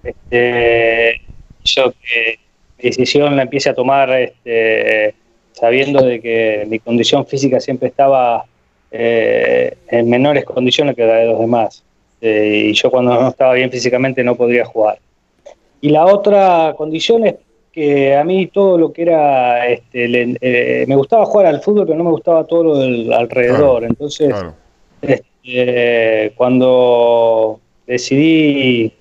[0.04, 1.22] este,
[1.64, 2.40] yo que
[2.78, 5.16] mi decisión la empiece a tomar este,
[5.52, 8.46] sabiendo de que mi condición física siempre estaba
[8.92, 11.84] eh, en menores condiciones que la de los demás.
[12.22, 15.00] Eh, y yo cuando no estaba bien físicamente no podría jugar.
[15.82, 17.36] Y la otra condición es
[17.72, 21.98] que a mí todo lo que era, este, eh, me gustaba jugar al fútbol, pero
[21.98, 23.84] no me gustaba todo lo del alrededor.
[23.84, 24.34] Entonces,
[25.02, 28.92] este, cuando decidí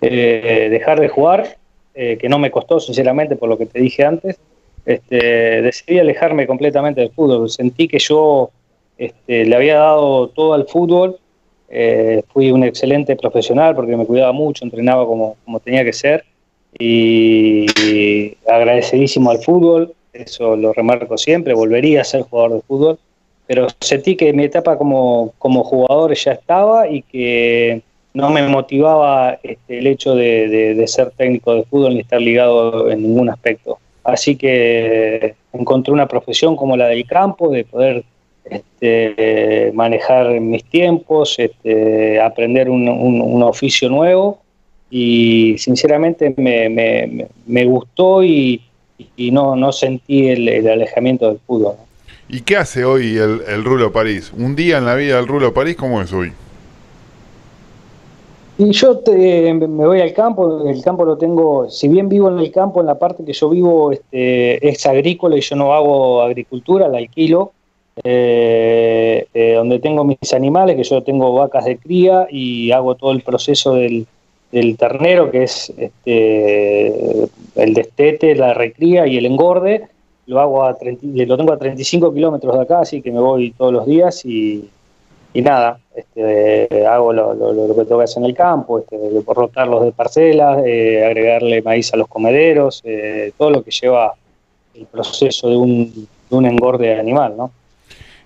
[0.00, 1.56] eh, dejar de jugar,
[1.94, 4.38] eh, que no me costó sinceramente por lo que te dije antes,
[4.84, 7.48] este, decidí alejarme completamente del fútbol.
[7.48, 8.50] Sentí que yo
[8.98, 11.18] este, le había dado todo al fútbol.
[12.32, 16.24] Fui un excelente profesional porque me cuidaba mucho, entrenaba como, como tenía que ser
[16.78, 22.98] y agradecidísimo al fútbol, eso lo remarco siempre, volvería a ser jugador de fútbol,
[23.46, 27.82] pero sentí que mi etapa como, como jugador ya estaba y que
[28.14, 33.02] no me motivaba este, el hecho de, ser técnico de fútbol ni estar ligado en
[33.02, 33.78] ningún aspecto.
[34.04, 38.04] Así que encontré una profesión como la del campo, de poder
[38.44, 44.40] este, manejar mis tiempos, este, aprender un, un, oficio nuevo
[44.90, 48.60] y sinceramente me, me, me gustó y,
[49.16, 51.74] y, no, no sentí el, el alejamiento del fútbol.
[52.28, 54.32] ¿Y qué hace hoy el, el Rulo París?
[54.36, 56.32] Un día en la vida del Rulo París, ¿cómo es hoy?
[58.56, 62.52] Y yo me voy al campo, el campo lo tengo, si bien vivo en el
[62.52, 66.86] campo, en la parte que yo vivo este, es agrícola y yo no hago agricultura,
[66.88, 67.52] la alquilo,
[68.02, 73.12] eh, eh, donde tengo mis animales, que yo tengo vacas de cría y hago todo
[73.12, 74.06] el proceso del,
[74.78, 76.86] ternero, que es este,
[77.56, 79.88] el destete, la recría y el engorde,
[80.26, 83.72] lo hago a lo tengo a 35 kilómetros de acá, así que me voy todos
[83.72, 84.68] los días y
[85.34, 89.90] y nada, este, hago lo, que tengo que hacer en el campo, este, rotarlos de
[89.90, 94.14] parcelas, eh, agregarle maíz a los comederos, eh, todo lo que lleva
[94.74, 97.50] el proceso de un, de un engorde animal, ¿no?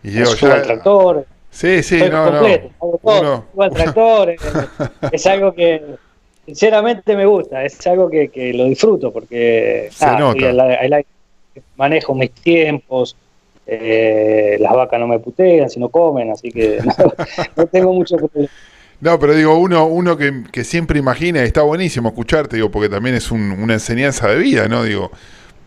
[0.02, 0.54] Y yo ya...
[0.54, 1.26] al tractor.
[1.50, 2.70] Sí, sí, no, completo,
[3.02, 3.62] no.
[3.62, 4.37] al tractor, eh,
[5.11, 5.82] es algo que
[6.44, 11.02] sinceramente me gusta, es algo que, que lo disfruto porque Se nota.
[11.76, 13.16] manejo mis tiempos,
[13.66, 16.80] eh, las vacas no me putean si no comen, así que
[17.56, 18.48] no, tengo mucho problema.
[19.00, 23.14] No, pero digo, uno, uno que, siempre imagina, y está buenísimo escucharte, digo, porque también
[23.14, 24.82] es una enseñanza de vida, ¿no?
[24.82, 25.12] Digo,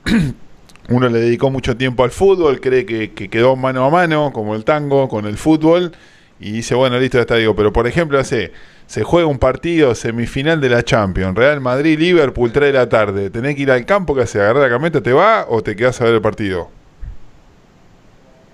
[0.89, 4.65] uno le dedicó mucho tiempo al fútbol, cree que, quedó mano a mano, como el
[4.65, 5.91] tango, con el fútbol,
[6.39, 8.51] y dice, bueno, listo, ya está, digo, pero por ejemplo, hace,
[8.87, 13.29] se juega un partido semifinal de la Champions, Real Madrid, Liverpool, 3 de la tarde,
[13.29, 14.39] tenés que ir al campo, que hace?
[14.41, 16.69] ¿Agarrar la camioneta, te va o te quedas a ver el partido?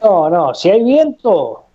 [0.04, 1.67] No, no, si hay viento,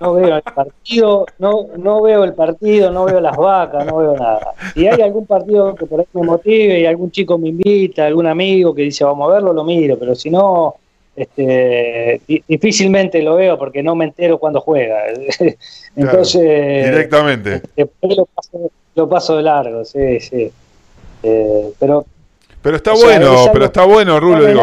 [0.00, 4.16] no veo el partido, no, no veo el partido, no veo las vacas, no veo
[4.16, 4.52] nada.
[4.74, 8.26] Si hay algún partido que por ahí me motive y algún chico me invita, algún
[8.26, 10.76] amigo que dice vamos a verlo, lo miro, pero si no,
[11.14, 15.04] este, difícilmente lo veo porque no me entero cuando juega.
[15.96, 17.62] Entonces, directamente.
[17.74, 20.50] Después lo paso, lo paso de largo, sí, sí.
[21.22, 22.04] Eh, pero
[22.62, 24.62] pero está bueno, pero está bueno, Rulo, digo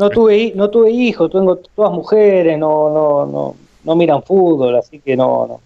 [0.00, 4.98] no tuve no tuve hijos, tengo todas mujeres, no no no no miran fútbol, así
[4.98, 5.60] que no no.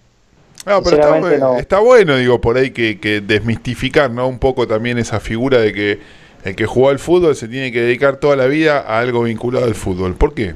[0.67, 4.27] No, pero está, bueno, digo, por ahí que, que, desmistificar, ¿no?
[4.27, 5.99] Un poco también esa figura de que
[6.43, 9.67] el que juega al fútbol se tiene que dedicar toda la vida a algo vinculado
[9.67, 10.15] al fútbol.
[10.15, 10.55] ¿Por qué?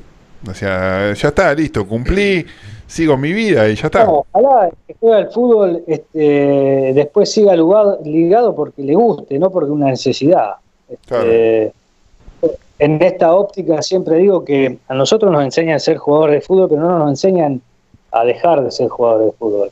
[0.48, 2.46] O sea, ya está, listo, cumplí,
[2.86, 4.08] sigo mi vida y ya está.
[4.08, 9.70] ojalá que juega al fútbol este, después siga ligado, ligado porque le guste, no porque
[9.70, 10.54] una necesidad.
[10.88, 11.72] Este,
[12.78, 16.68] en esta óptica siempre digo que a nosotros nos enseñan a ser jugadores de fútbol,
[16.68, 17.60] pero no nos enseñan
[18.12, 19.70] a dejar de ser jugadores de fútbol.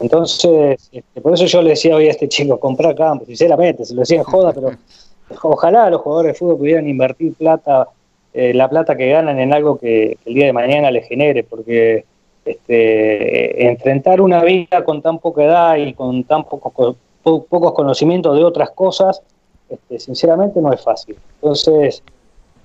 [0.00, 3.94] Entonces, este, por eso yo le decía hoy a este chico, comprar campo, sinceramente, se
[3.94, 4.72] lo decía en joda, pero
[5.42, 7.88] ojalá los jugadores de fútbol pudieran invertir plata,
[8.34, 12.04] eh, la plata que ganan en algo que, el día de mañana les genere, porque
[12.44, 18.44] este, enfrentar una vida con tan poca edad y con tan pocos, pocos conocimientos de
[18.44, 19.22] otras cosas,
[19.68, 21.16] este, sinceramente no es fácil.
[21.40, 22.02] Entonces,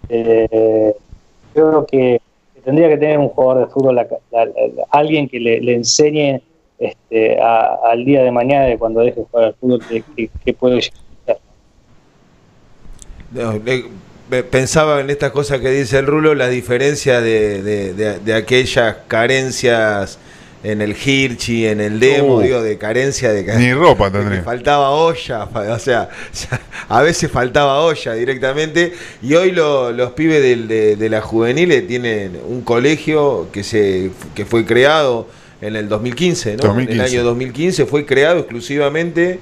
[0.10, 0.96] eh,
[1.54, 2.22] creo que,
[2.64, 4.08] tendría que tener un jugador de fútbol,
[4.92, 6.42] alguien que le, enseñe
[6.80, 11.40] este, al día de mañana, de cuando deje de jugar al fútbol, que, puede llegar.
[14.50, 20.20] pensaba en estas cosas que dice el Rulo, la diferencia de aquellas carencias
[20.64, 22.42] en el Hirschi, en el demo, uh.
[22.42, 24.44] digo, de carencia de Ni ropa tendría.
[24.44, 26.10] Faltaba olla, o sea,
[26.88, 28.94] a veces faltaba olla directamente.
[29.22, 35.28] Y hoy los pibes de, la juveniles tienen un colegio que, se, que fue creado
[35.62, 36.80] en el 2015, ¿no?
[36.80, 39.40] En el año 2015 fue creado exclusivamente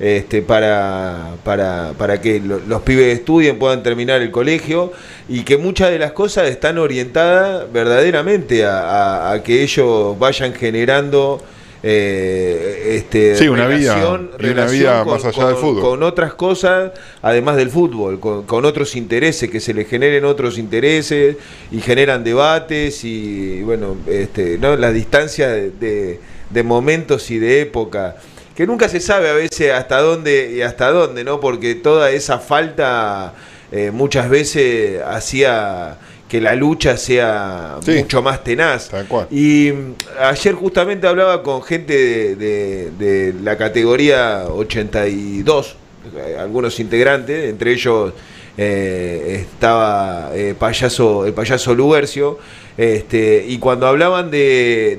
[0.00, 4.92] este, para, para, para que los pibes estudien, puedan terminar el colegio
[5.28, 11.40] y que muchas de las cosas están orientadas verdaderamente a, que ellos vayan generando
[11.86, 15.82] eh, este, una relación, vida, una vida más allá del fútbol.
[15.82, 16.92] Con otras cosas,
[17.22, 21.36] además del fútbol, con, otros intereses, que se les generen otros intereses
[21.70, 24.76] y generan debates y, bueno, este, ¿no?
[24.76, 26.18] la distancia de,
[26.50, 28.16] de momentos y de época
[28.54, 31.40] que nunca se sabe a veces hasta dónde y hasta dónde, ¿no?
[31.40, 33.34] Porque toda esa falta
[33.72, 35.96] eh, muchas veces hacía
[36.28, 38.90] que la lucha sea mucho más tenaz.
[39.30, 45.76] Y mm, ayer justamente hablaba con gente de, la categoría 82,
[46.16, 48.12] eh, algunos integrantes, entre ellos
[48.56, 52.38] eh, estaba payaso, el payaso Lugercio,
[52.76, 54.98] este, y cuando hablaban de,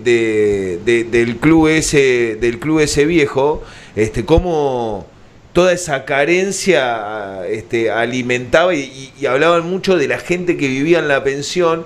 [1.11, 3.63] del club ese, del club ese viejo,
[3.95, 5.07] este, cómo,
[5.53, 11.23] toda esa carencia este, alimentaba y hablaban mucho de la gente que vivía en la
[11.23, 11.85] pensión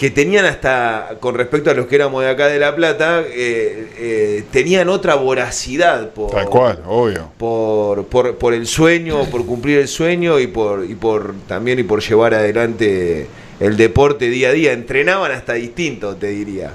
[0.00, 3.86] que tenían hasta, con respecto a los que éramos de acá de La Plata, eh,
[3.98, 7.30] eh, tenían otra voracidad por, Tal cual, obvio.
[7.36, 11.82] Por, por, por, el sueño, por cumplir el sueño y por, y por también y
[11.82, 13.26] por llevar adelante
[13.60, 14.72] el deporte día a día.
[14.72, 16.70] Entrenaban hasta distinto, te diría.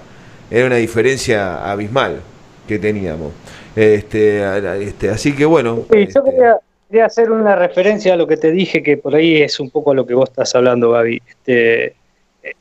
[0.51, 2.19] Era una diferencia abismal
[2.67, 3.33] que teníamos.
[3.75, 4.43] Este,
[4.83, 5.85] este, así que bueno.
[5.91, 6.57] Sí, este, yo quería,
[6.89, 9.93] quería, hacer una referencia a lo que te dije, que por ahí es un poco
[9.93, 11.23] a lo que vos estás hablando, Gaby.
[11.27, 11.95] Este,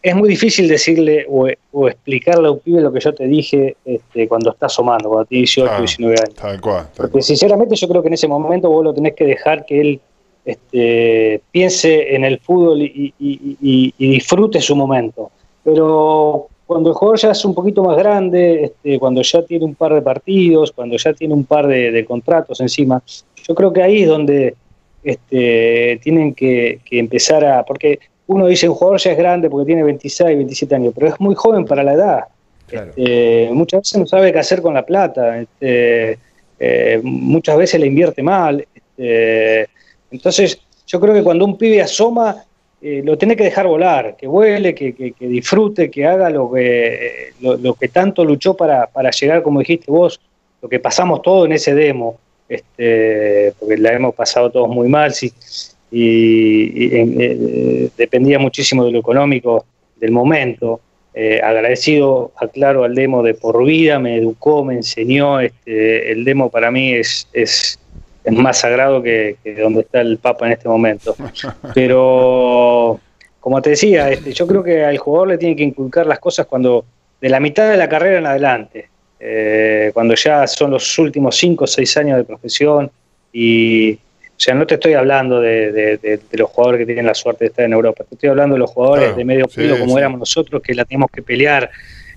[0.02, 3.76] es muy difícil decirle o, o, explicarle a un pibe lo que yo te dije
[3.84, 6.34] este, cuando está asomando, cuando tiene 18, Claro, 19 años.
[6.34, 6.84] Tal cual.
[6.84, 7.22] tal Porque cual.
[7.22, 10.00] sinceramente yo creo que en ese momento vos lo tenés que dejar que él
[10.44, 15.30] este, piense en el fútbol y, y- y- y disfrute su momento.
[15.62, 19.74] Pero cuando el jugador ya es un poquito más grande, este, cuando ya tiene un
[19.74, 23.02] par de partidos, cuando ya tiene un par de, de contratos encima,
[23.46, 24.54] yo creo que ahí es donde
[25.02, 27.64] este, tienen que, que empezar a...
[27.64, 31.20] Porque uno dice, un jugador ya es grande porque tiene 26, 27 años, pero es
[31.20, 32.24] muy joven para la edad.
[32.66, 32.92] Claro.
[32.96, 36.18] Este, muchas veces no sabe qué hacer con la plata, este,
[36.58, 38.66] eh, muchas veces la invierte mal.
[38.74, 39.68] este,
[40.10, 42.44] entonces, yo creo que cuando un pibe asoma,
[42.80, 46.52] eh, lo tiene que dejar volar, que vuele, que, que- que disfrute, que haga lo
[46.52, 50.20] que, lo, lo que tanto luchó para, para llegar, como dijiste vos,
[50.62, 55.12] lo que pasamos todo en ese demo, este, porque la hemos pasado todos muy mal,
[55.14, 55.32] sí,
[55.94, 60.80] y, y, eh, dependía muchísimo de lo económico del momento.
[61.14, 65.38] Eh, agradecido, aclaro, al demo de por vida, me educó, me enseñó.
[65.38, 67.78] Este, el demo para mí es, es,
[68.24, 71.14] es más sagrado que, que donde está el Papa en este momento.
[71.74, 72.98] Pero,
[73.38, 76.46] como te decía, este, yo creo que al jugador le tiene que inculcar las cosas
[76.46, 76.84] cuando
[77.20, 78.88] de la mitad de la carrera en adelante,
[79.20, 82.90] eh, cuando ya son los últimos 5 o 6 años de profesión
[83.32, 84.00] y.
[84.36, 87.14] O sea, no te estoy hablando de, de- de- de los jugadores que tienen la
[87.14, 89.60] suerte de estar en Europa, te estoy hablando de los jugadores Claro, de medio sí,
[89.60, 89.98] pelo como sí.
[89.98, 91.70] éramos nosotros, que la tenemos que pelear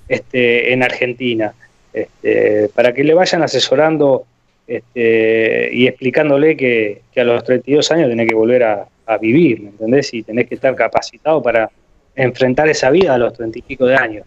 [0.08, 1.54] este, en Argentina,
[1.94, 4.26] este, para que le vayan asesorando
[4.66, 9.62] este, y explicándole que, que a los 32 años tenés que volver a, a vivir,
[9.62, 10.14] ¿me entendés?
[10.14, 11.70] Y tenés que estar capacitado para
[12.16, 14.26] enfrentar esa vida a los 30 y pico de años.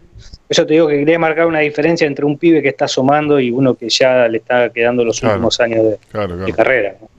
[0.49, 3.51] Eso te digo que quería marcar una diferencia entre un pibe que está asomando y
[3.51, 5.35] uno que ya le está quedando los Claro.
[5.35, 6.95] últimos años de, Claro, de carrera.
[7.01, 7.09] ¿no?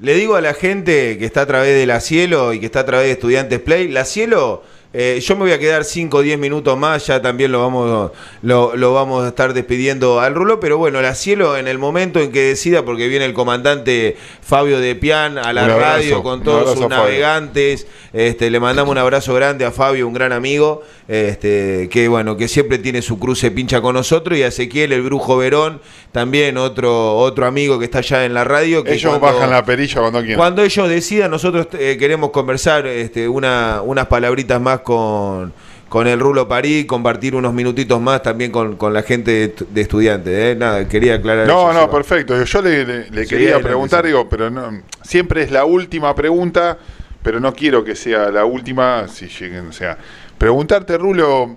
[0.00, 2.80] Le digo a la gente que está a través de la Cielo y que está
[2.80, 6.22] a través de Estudiantes Play, la Cielo, eh, yo me voy a quedar 5 o
[6.22, 10.60] 10 minutos más, ya también lo vamos, lo, lo vamos a estar despidiendo al rulo,
[10.60, 14.78] pero bueno, la Cielo en el momento en que decida, porque viene el comandante Fabio
[14.80, 19.34] de Pian a la abrazo, radio con todos sus navegantes, este, le mandamos un abrazo
[19.34, 23.80] grande a Fabio, un gran amigo, este, que bueno, que siempre tiene su cruce pincha
[23.80, 25.80] con nosotros, y a Ezequiel, el brujo Verón,
[26.12, 28.84] también otro, otro amigo que está allá en la radio.
[28.84, 30.38] Que Ellos cuando- bajan la perilla cuando quieran.
[30.38, 35.52] cuando ellos decidan, nosotros eh, queremos conversar este, una, unas palabritas más con,
[35.88, 39.66] con el Rulo París, compartir unos minutitos más también con, con la gente de, estu-
[39.68, 40.32] de estudiantes.
[40.32, 40.56] ¿eh?
[40.56, 41.92] Nada, quería aclarar No, eso, no, Seba.
[41.92, 42.42] perfecto.
[42.44, 46.78] Yo le, le- le Sí, quería preguntar, digo, pero no, siempre es la última pregunta,
[47.22, 49.96] pero no quiero que sea la última, si lleguen, o sea,
[50.38, 51.56] preguntarte, Rulo,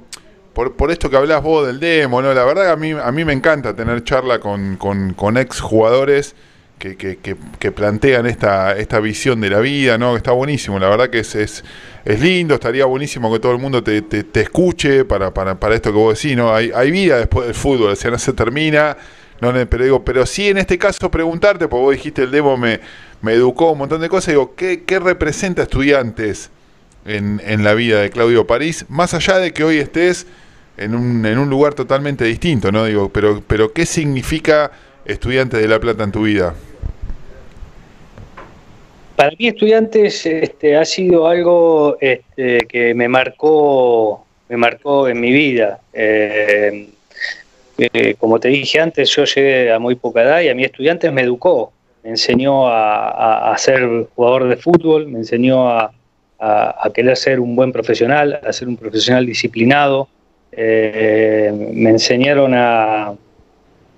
[0.54, 2.34] por, por esto que hablas vos del demo, ¿no?
[2.34, 6.36] La verdad a mí, a mí me encanta tener charla con, con, con ex jugadores
[6.78, 7.18] que, que,
[7.60, 10.12] que, plantean esta, esta visión de la vida, ¿no?
[10.12, 11.63] Que está buenísimo, la verdad que es, es,
[12.06, 15.92] es lindo, estaría buenísimo que todo el mundo te, te, escuche para, para, para esto
[15.92, 16.54] que vos decís, ¿no?
[16.54, 18.96] Hay, hay vida después del fútbol, o sea, no se termina,
[19.42, 22.80] no, pero digo, pero sí en este caso preguntarte, porque vos dijiste el demo me,
[23.22, 26.52] me educó un montón de cosas, digo, ¿qué, qué representa estudiantes
[27.06, 28.86] en, en la vida de Claudio París?
[28.88, 30.28] Más allá de que hoy estés
[30.78, 32.86] en un, en un lugar totalmente distinto, ¿no?
[32.86, 34.72] Digo, pero, pero ¿qué significa
[35.08, 36.54] estudiante de La Plata en tu vida?
[39.15, 45.32] Para mí, estudiantes, este, ha sido algo este, que me marcó, me marcó en mi
[45.32, 45.80] vida.
[45.91, 46.89] Eh,
[47.80, 51.12] eh, como te dije antes, yo llegué a muy poca edad y a mí estudiantes
[51.12, 51.72] me educó.
[52.04, 55.91] Me enseñó a, a- ser jugador de fútbol, me enseñó a
[56.93, 60.08] querer ser un buen profesional, a ser un profesional disciplinado.
[60.52, 63.13] Eh, me enseñaron a,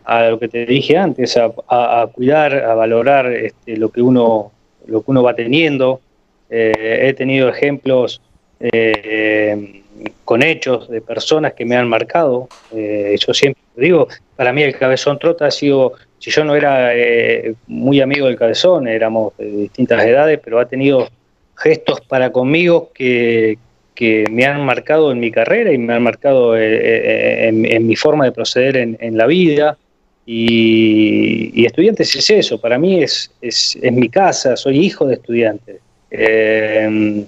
[0.09, 4.51] a lo que te dije antes, a, cuidar, a valorar este, lo que uno
[4.87, 6.01] lo que uno va teniendo.
[6.49, 8.19] Eh, he tenido ejemplos
[8.59, 9.83] eh,
[10.25, 12.49] con hechos de personas que me han marcado.
[12.75, 16.95] Eh, yo siempre digo, para mí el Cabezón Trota ha sido, si yo no era
[16.95, 21.07] eh, muy amigo del Cabezón, éramos de distintas edades, pero ha tenido
[21.55, 23.59] gestos para conmigo que,
[23.93, 27.95] que me han marcado en mi carrera y me han marcado eh, en, en mi
[27.95, 29.77] forma de proceder en, en la vida
[30.31, 35.77] Y, estudiantes es eso, para mí es, es, mi casa, soy hijo de estudiantes.
[36.11, 37.25] Eh,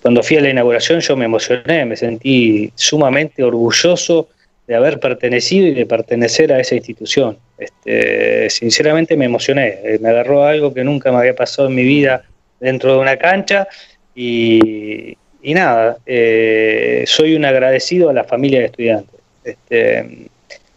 [0.00, 4.28] cuando fui a la inauguración yo me emocioné, me sentí sumamente orgulloso
[4.68, 7.36] de haber pertenecido y de pertenecer a esa institución.
[7.58, 11.82] Este, sinceramente me emocioné, eh, me agarró algo que nunca me había pasado en mi
[11.82, 12.22] vida
[12.60, 13.66] dentro de una cancha
[14.14, 19.20] y, nada, eh, soy un agradecido a la familia de estudiantes.
[19.42, 20.28] Este,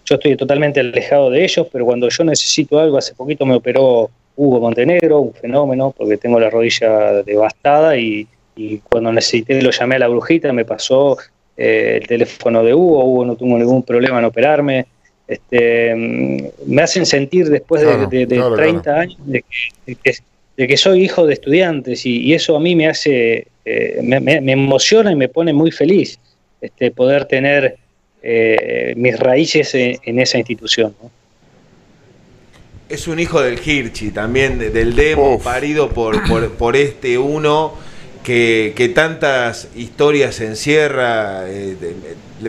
[0.05, 4.09] yo estoy totalmente alejado de ellos, pero cuando yo necesito algo, hace poquito me operó
[4.35, 8.27] Hugo Montenegro, un fenómeno, porque tengo la rodilla devastada y,
[8.83, 11.17] cuando necesité lo llamé a la brujita, me pasó
[11.57, 14.85] eh, el teléfono de Hugo, Hugo no tuvo ningún problema en operarme.
[15.27, 15.95] Este,
[16.65, 19.43] me hacen sentir después de, 30 años de
[20.67, 25.15] que, soy hijo de estudiantes y, eso a mí me hace, eh, me, emociona y
[25.15, 26.19] me pone muy feliz
[26.61, 27.77] este, poder tener
[28.25, 30.95] eh, mis raíces en, esa institución.
[32.87, 36.23] Es un hijo del Hirschi, también del demo, parido por,
[36.57, 37.73] por, este uno
[38.23, 41.43] que, tantas historias encierra.
[41.47, 41.75] Eh,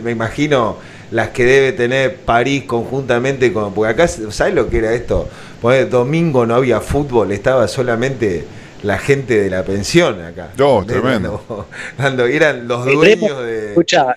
[0.01, 0.77] me imagino
[1.11, 3.73] las que debe tener París conjuntamente con.
[3.73, 5.27] Porque acá, ¿sabes lo que era esto?
[5.61, 8.45] Pues domingo no había fútbol, estaba solamente
[8.83, 10.51] la gente de la pensión acá.
[10.57, 11.67] No, tremendo.
[12.31, 13.69] eran los dueños de.
[13.69, 14.15] Escucha,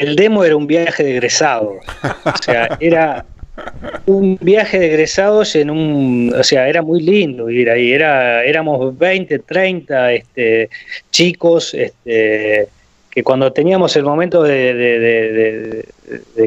[0.00, 1.76] el demo era un viaje de egresados.
[2.24, 3.24] O sea, era
[4.06, 8.96] un viaje de egresados en un, o sea, era muy lindo ir ahí, era, éramos
[8.98, 10.70] 20, 30 este,
[11.10, 12.68] chicos, este,
[13.10, 15.84] que cuando teníamos el momento de,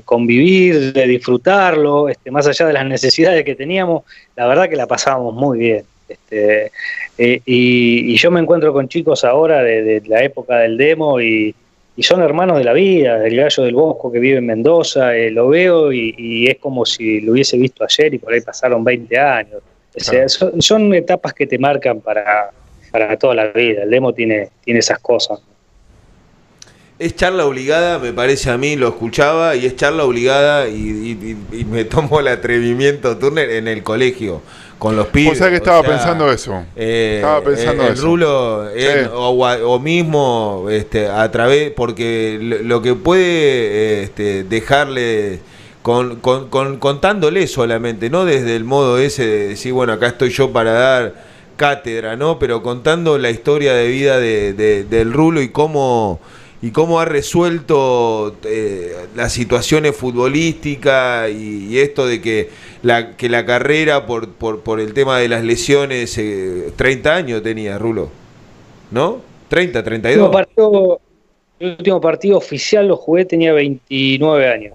[0.03, 4.03] convivir, de disfrutarlo, este, más allá de las necesidades que teníamos,
[4.35, 5.83] la verdad que la pasábamos muy bien.
[6.09, 6.71] Este,
[7.17, 11.55] eh, y, y, yo me encuentro con chicos ahora de, la época del demo y,
[11.95, 15.29] y son hermanos de la vida, el gallo del Bosco que vive en Mendoza, eh,
[15.29, 19.19] lo veo y, es como si lo hubiese visto ayer y por ahí pasaron 20
[19.19, 19.61] años.
[20.59, 22.49] son, etapas que te marcan para,
[22.91, 25.39] para toda la vida, el demo tiene, tiene esas cosas.
[26.97, 31.37] Es charla obligada, me parece a mí, lo escuchaba, y es charla obligada y,
[31.69, 34.41] me tomo el atrevimiento, Turner, en el colegio
[34.83, 35.39] con los pibes.
[35.39, 36.65] O que estaba pensando eso.
[36.75, 38.65] Eh, estaba pensando el, Rulo,
[39.13, 45.39] o, mismo este, a través, porque lo, que puede este, dejarle.
[45.81, 46.17] Con,
[46.79, 51.23] contándole solamente, no desde el modo ese de decir, bueno, acá estoy yo para dar
[51.57, 52.39] cátedra, ¿no?
[52.39, 54.53] Pero contando la historia de vida de,
[54.89, 56.21] del Rulo y cómo
[56.63, 62.49] y cómo ha resuelto eh, las situaciones futbolísticas y, esto de que
[62.83, 66.13] la, que la carrera por, por, por el tema de las lesiones,
[66.75, 68.09] 30 eh, años tenía Rulo,
[68.91, 69.21] ¿no?
[69.47, 70.15] 30, 32.
[70.15, 71.01] El último, partido,
[71.59, 74.73] el último partido oficial lo jugué, tenía 29 años.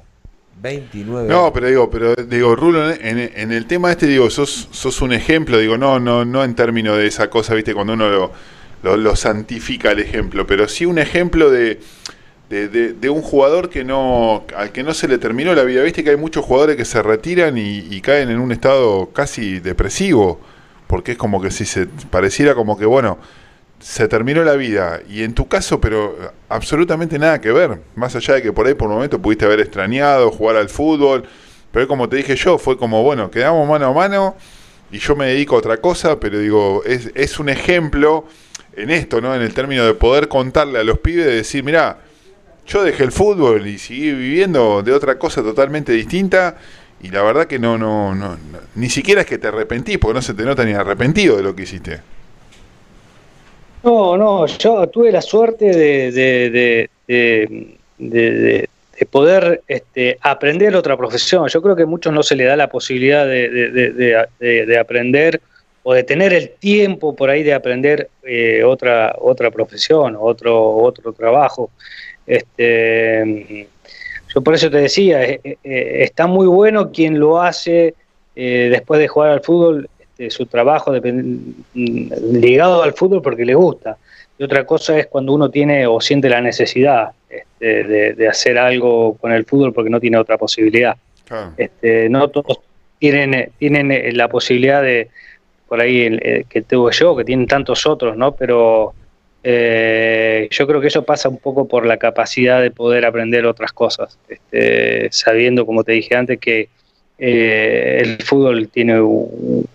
[0.61, 1.29] 29.
[1.29, 5.13] No, pero digo, pero digo, Rulo, en, en, el tema este, digo, sos, sos un
[5.13, 8.33] ejemplo, digo, no, no, no en términos de esa cosa, viste, cuando uno lo
[8.83, 11.81] lo, santifica el ejemplo, pero sí un ejemplo de,
[12.49, 15.83] de, un jugador que no al que no se le terminó la vida.
[15.83, 20.41] Viste que hay muchos jugadores que se retiran y, caen en un estado casi depresivo,
[20.87, 23.19] porque es como que si se pareciera como que, bueno,
[23.81, 25.01] se terminó la vida.
[25.09, 26.17] Y en tu caso, pero
[26.49, 27.81] absolutamente nada que ver.
[27.95, 31.25] Más allá de que por ahí por un momento pudiste haber extrañado jugar al fútbol.
[31.71, 34.37] Pero como te dije yo, fue como, bueno, quedamos mano a mano
[34.91, 38.25] y yo me dedico a otra cosa, pero digo, es, es un ejemplo
[38.75, 39.35] en esto, ¿no?
[39.35, 41.99] En el término de poder contarle a los pibes, de decir, mira,
[42.69, 46.57] yo dejé el fútbol y seguí viviendo de otra cosa totalmente distinta
[47.03, 48.37] y la verdad que no, no, no,
[48.75, 51.55] ni siquiera es que te arrepentís, porque no se te nota ni arrepentido de lo
[51.55, 52.01] que hiciste.
[53.83, 61.47] No, no, yo tuve la suerte de, de, de, de poder este, aprender otra profesión.
[61.49, 65.41] Yo creo que a muchos no se le da la posibilidad de, aprender
[65.85, 71.13] o de tener el tiempo por ahí de aprender eh, otra, otra profesión, otro, otro
[71.13, 71.71] trabajo.
[72.29, 73.67] Este,
[74.35, 77.95] yo por eso te decía, eh, eh, está muy bueno quien lo hace
[78.35, 80.93] después de jugar al fútbol, este, su trabajo
[81.75, 83.97] ligado al fútbol porque le gusta.
[84.39, 89.17] Y otra cosa es cuando uno tiene o siente la necesidad este, de, hacer algo
[89.17, 90.97] con el fútbol porque no tiene otra posibilidad.
[91.57, 92.61] Este, no todos
[93.01, 95.09] tienen, tienen la posibilidad de,
[95.67, 98.37] por ahí que tuve yo, que tienen tantos otros, ¿no?
[98.37, 98.95] Pero
[99.43, 103.73] eh, yo creo que eso pasa un poco por la capacidad de poder aprender otras
[103.73, 106.69] cosas, este, sabiendo, como te dije antes, que
[107.19, 109.67] eh, el fútbol tiene un,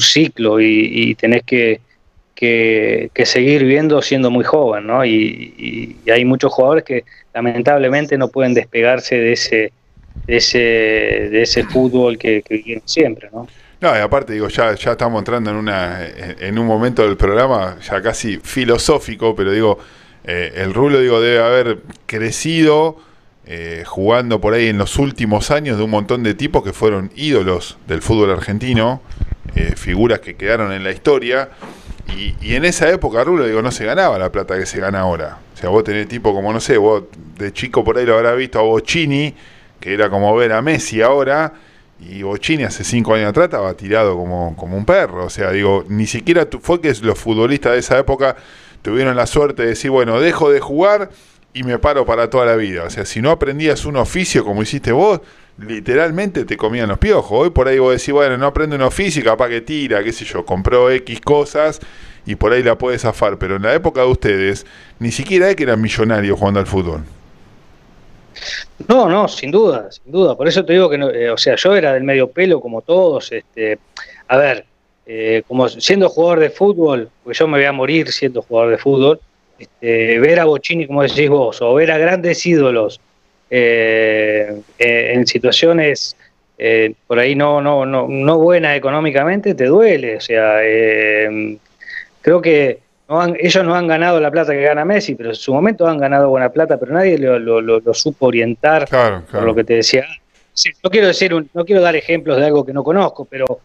[0.00, 1.80] ciclo y, tenés que,
[2.34, 5.04] que, seguir viendo siendo muy joven, ¿no?
[5.04, 9.72] Y, hay muchos jugadores que lamentablemente no pueden despegarse de ese
[10.26, 13.48] ese, de ese fútbol que, que siempre, ¿no?
[13.80, 17.76] No, y aparte digo, ya, ya estamos entrando en una en un momento del programa
[17.80, 19.78] ya casi filosófico, pero digo,
[20.24, 22.96] eh, el Rulo digo debe haber crecido
[23.46, 27.10] eh, jugando por ahí en los últimos años de un montón de tipos que fueron
[27.16, 29.00] ídolos del fútbol argentino,
[29.54, 31.48] eh, figuras que quedaron en la historia.
[32.14, 35.00] Y, y, en esa época, Rulo, digo, no se ganaba la plata que se gana
[35.00, 35.38] ahora.
[35.54, 37.04] O sea, vos tenés tipo como, no sé, vos
[37.38, 39.34] de chico por ahí lo habrás visto a Bocini,
[39.80, 41.54] que era como ver a Messi ahora,
[42.00, 45.26] y Bocini hace cinco años atrás estaba tirado como, como un perro.
[45.26, 48.36] O sea, digo, ni siquiera fue que los futbolistas de esa época
[48.82, 51.10] tuvieron la suerte de decir, bueno, dejo de jugar
[51.52, 52.84] y me paro para toda la vida.
[52.84, 55.20] O sea, si no aprendías un oficio como hiciste vos,
[55.58, 57.32] literalmente te comían los piojos.
[57.32, 60.24] Hoy por ahí vos decís, bueno, no aprende un oficio, capaz que tira, qué sé
[60.24, 61.80] yo, compró X cosas
[62.26, 63.38] y por ahí la puede zafar.
[63.38, 64.66] Pero en la época de ustedes,
[65.00, 67.02] ni siquiera es que eran millonarios jugando al fútbol.
[68.86, 70.36] No, no, sin duda, sin duda.
[70.36, 72.82] Por eso te digo que, no, eh, o sea, yo era del medio pelo como
[72.82, 73.32] todos.
[73.32, 73.78] Este,
[74.28, 74.64] a ver,
[75.10, 78.76] eh, como siendo jugador de fútbol, pues yo me voy a morir siendo jugador de
[78.76, 79.18] fútbol,
[79.58, 83.00] este, ver a Bocini, como decís vos, o ver a grandes ídolos
[83.48, 86.14] eh, eh, en situaciones
[87.06, 90.16] por ahí no, no, no, no buenas económicamente, te duele.
[90.16, 90.58] O sea,
[92.20, 95.34] creo que no han, ellos no han ganado la plata que gana Messi, pero en
[95.34, 99.22] su momento han ganado buena plata, pero nadie lo, lo, lo, lo supo orientar Claro,
[99.32, 100.04] por lo que te decía.
[100.52, 103.60] Sí, no quiero decir, un- no quiero dar ejemplos de algo que no conozco, pero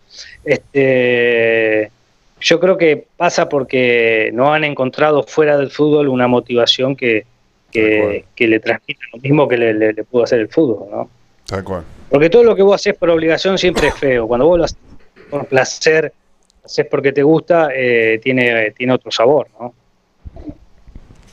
[0.45, 1.91] este,
[2.39, 7.25] yo creo que pasa porque no han encontrado fuera del fútbol una motivación que,
[7.71, 11.09] que, que le transmita lo mismo que le, le- le pudo hacer el fútbol, ¿no?
[11.47, 11.83] Tal cual.
[12.09, 14.27] Porque todo lo que vos haces por obligación siempre es feo.
[14.27, 14.77] Cuando vos lo haces
[15.29, 16.13] por placer,
[16.63, 19.73] haces porque te gusta, eh, tiene, tiene otro sabor, ¿no?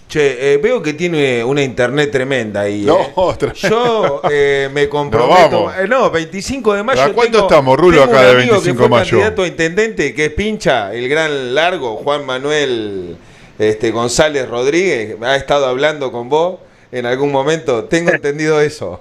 [0.08, 2.82] Che, eh, veo que tiene una internet tremenda ahí.
[2.82, 3.34] No, eh.
[3.38, 3.68] tremenda.
[3.68, 5.64] Yo eh, me comprometo.
[5.66, 5.74] vamos.
[5.78, 7.02] eh, no, 25 de mayo.
[7.02, 9.10] ¿A cuánto tengo- estamos, Rulo, tengo acá de amigo 25 que fue de mayo?
[9.10, 13.16] candidato a intendente, que es pincha, el gran largo, Juan Manuel
[13.58, 15.16] este, González Rodríguez.
[15.22, 16.58] Ha estado hablando con vos
[16.90, 17.84] en algún momento.
[17.84, 19.00] Tengo entendido eso.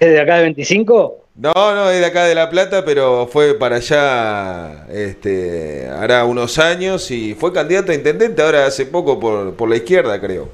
[0.00, 1.24] ¿Es de acá de 25?
[1.40, 6.58] No, no, es de acá de La Plata, pero fue para allá este, hará unos
[6.58, 10.48] años y fue candidato a intendente ahora hace poco por, por la izquierda, creo.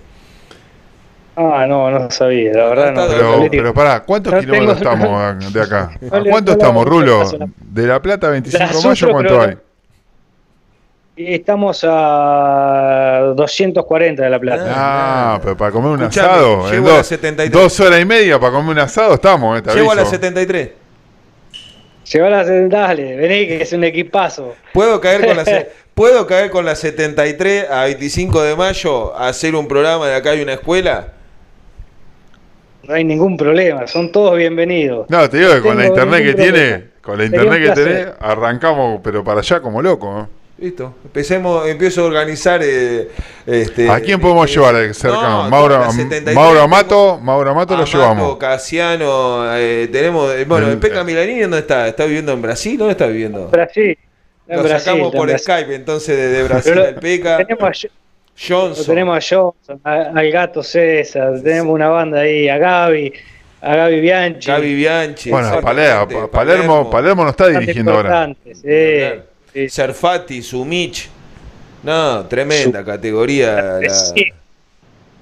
[1.36, 3.06] Ah, no, no sabía, la verdad no.
[3.08, 5.90] Pero, pero pará, ¿cuántos No kilómetros tengo- estamos a- de acá?
[6.12, 7.22] ¿A cuánto estamos, Rulo?
[7.60, 9.56] De La Plata, 25 La de mayo, ¿cuánto pero- hay?
[11.16, 14.64] Y Estamos a 240 de La Plata.
[14.68, 16.66] Ah, pero para comer un Escuchame, asado.
[16.66, 17.52] en llego a dos, las 73.
[17.52, 20.16] dos horas y media para comer un asado estamos, eh, te Llego a las aviso.
[20.16, 20.70] 73.
[22.12, 24.56] Lleva la dale, vení que es un equipazo.
[24.72, 25.44] ¿Puedo caer con la,
[25.94, 30.30] ¿Puedo caer con la 73 a 25 de mayo a hacer un programa de acá
[30.30, 31.12] hay una escuela?
[32.82, 35.08] No hay ningún problema, son todos bienvenidos.
[35.08, 39.00] No, te digo que con la internet que tiene, con la internet que tenés, arrancamos,
[39.02, 40.20] pero para allá como loco.
[40.20, 40.43] ¿eh?
[40.56, 40.94] Listo.
[41.04, 42.60] Empecemos, empiezo a organizar.
[42.62, 43.08] eh,
[43.44, 45.44] este, ¿A quién podemos eh, llevar cercano?
[45.44, 48.36] no, Mauro, la 73 Mauro Amato, Mauro Amato lo llevamos.
[48.36, 50.32] Casiano, eh, tenemos.
[50.34, 51.88] eh, bueno, El- Peca Milanini, ¿dónde está?
[51.88, 52.78] ¿Está viviendo en Brasil?
[52.78, 53.48] ¿Dónde está viviendo?
[53.48, 53.98] Brasil.
[54.46, 55.44] en Lo Brasil, sacamos por Brasil.
[55.54, 57.38] Skype, entonces, de, de Brasil, el Peca.
[57.38, 57.88] Tenemos a,
[58.48, 58.86] Johnson.
[58.86, 63.12] tenemos a Johnson, a- al gato César, tenemos una banda ahí, a Gaby,
[63.60, 64.46] a Gaby Bianchi.
[64.50, 65.30] Gaby Bianchi.
[65.30, 68.32] Bueno, Palermo, Palermo, Palermo no está dirigiendo ahora.
[68.52, 69.33] sí, Claro.
[69.54, 69.68] Sí.
[69.70, 71.08] Serfati, Sumich.
[71.82, 73.78] No, tremenda categoría.
[73.80, 74.26] la- Sí.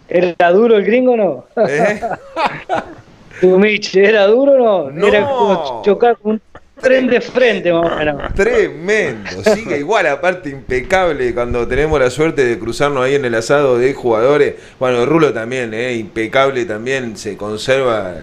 [0.08, 1.46] ¿Era duro el gringo o no?
[1.68, 2.00] ¿Eh?
[3.40, 4.90] Tu Mitch, ¿era duro o no?
[4.90, 5.06] No.
[5.08, 6.42] Era como chocar con un
[6.80, 8.34] tren de frente, más o menos.
[8.34, 13.78] Tremendo, sigue igual, aparte impecable cuando tenemos la suerte de cruzarnos ahí en el asado
[13.78, 14.54] de jugadores.
[14.78, 18.14] Bueno, Rulo también, eh, impecable también, se conserva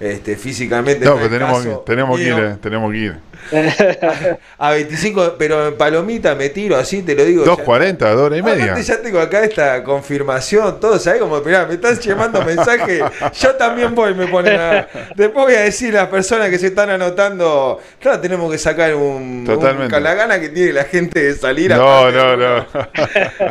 [0.00, 1.04] este, físicamente.
[1.04, 3.28] No, pero tenemos, caso tenemos que ir, eh, tenemos que ir.
[4.58, 7.44] A 25, pero en palomita me tiro, así te lo digo.
[7.44, 8.78] ya- 2.40, dos horas y media.
[8.78, 11.20] Ya tengo acá esta confirmación, todo, ¿sabes?
[11.20, 13.02] Como, mirá, me están llamando mensajes,
[13.40, 14.88] yo también voy, me ponen a...
[15.14, 18.94] Después voy a decir a las personas que se están anotando, claro, tenemos que sacar
[18.94, 19.44] un...
[19.46, 19.96] Totalmente.
[19.96, 21.70] un- la gana que tiene la gente de salir.
[21.70, 22.66] No, aparte, no, no.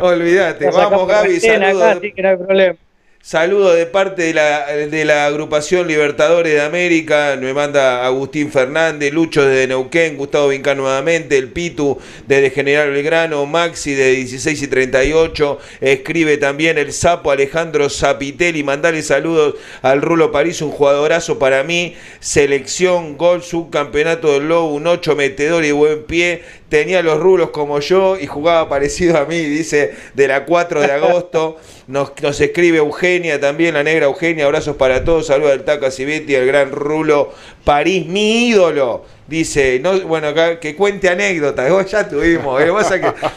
[0.06, 1.96] Olvídate, vamos Gaby, acá, saludos.
[1.96, 2.74] así que no hay problema.
[3.20, 9.12] Saludo de parte de la, de la agrupación Libertadores de América, me manda Agustín Fernández,
[9.12, 14.66] Lucho de Neuquén, Gustavo Vincán nuevamente, el Pitu de General Belgrano, Maxi de 16 y
[14.68, 21.64] 38, escribe también el sapo Alejandro Zapitelli, mandale saludos al Rulo París, un jugadorazo para
[21.64, 27.50] mí, selección, gol, subcampeonato del Lobo, un 8 metedor y buen pie, tenía los rulos
[27.50, 31.58] como yo y jugaba parecido a mí, dice, de la 4 de agosto,
[31.88, 36.36] nos, nos escribe Eugenia también, la negra Eugenia, abrazos para todos, saludos al Taca Civetti,
[36.36, 37.32] al gran Rulo
[37.64, 39.04] París, mi ídolo.
[39.26, 40.28] Dice, no, bueno,
[40.60, 42.70] que cuente anécdotas, oh, ya tuvimos, eh,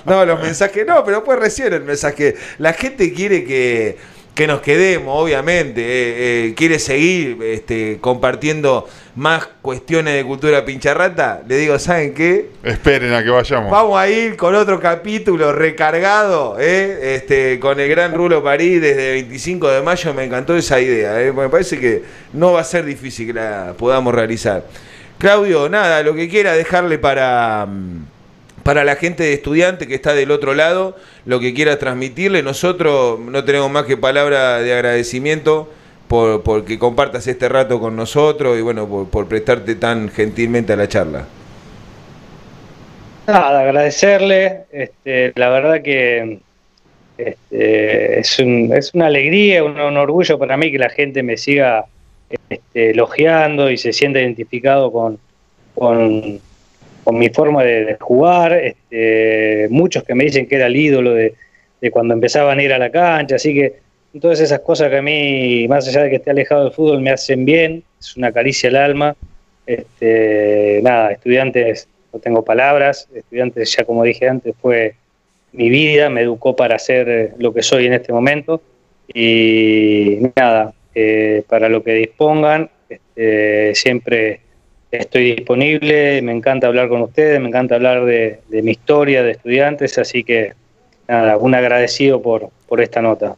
[0.06, 3.98] no, los mensajes no, pero pues recién el mensaje, la gente quiere que,
[4.36, 11.42] que nos quedemos, obviamente, eh, eh, quiere seguir este, compartiendo más cuestiones de cultura pincharrata,
[11.48, 12.50] le digo, ¿saben qué?
[12.64, 13.70] Esperen a que vayamos.
[13.70, 17.16] Vamos a ir con otro capítulo recargado, ¿eh?
[17.16, 20.14] este, con el gran Rulo París desde 25 de mayo.
[20.14, 21.22] Me encantó esa idea.
[21.22, 21.34] ¿eh?
[21.34, 22.04] Me parece que
[22.34, 24.64] no va a ser difícil que la podamos realizar.
[25.18, 28.06] Claudio, nada, lo que quiera dejarle para, mm,
[28.72, 30.96] para la gente de estudiante que está del otro lado,
[31.26, 32.42] lo que quiera transmitirle.
[32.42, 35.70] Nosotros no tenemos más que palabra de agradecimiento
[36.08, 40.88] por, que compartas este rato con nosotros y bueno, por, prestarte tan gentilmente a la
[40.88, 41.26] charla.
[43.28, 44.62] Nada, agradecerle.
[44.72, 46.40] Este, la verdad que
[47.18, 51.36] este, es, un- es una alegría, un, un orgullo para mí que la gente me
[51.36, 51.88] siga
[52.50, 55.20] este, elogiando y se sienta identificado con,
[55.76, 56.40] con,
[57.04, 58.54] con mi forma de, jugar.
[58.54, 61.34] Este, muchos que me dicen que era el ídolo de,
[61.80, 63.36] de cuando empezaban a ir a la cancha.
[63.36, 63.76] Así que
[64.20, 67.12] todas esas cosas que a mí, más allá de que esté alejado del fútbol, me
[67.12, 67.84] hacen bien.
[68.00, 69.16] Es una caricia al alma.
[69.66, 73.08] Este, nada, estudiantes, no tengo palabras.
[73.14, 74.96] Estudiantes, ya como dije antes, fue
[75.54, 78.62] mi vida, me educó para ser eh, lo que soy en este momento.
[79.14, 84.42] Y nada, eh, para lo que dispongan, este, siempre
[84.92, 86.22] estoy disponible.
[86.22, 89.98] Me encanta hablar con ustedes, me encanta hablar de, de mi historia de estudiantes.
[89.98, 90.54] Así que
[91.08, 93.36] nada, un agradecido por, por esta nota.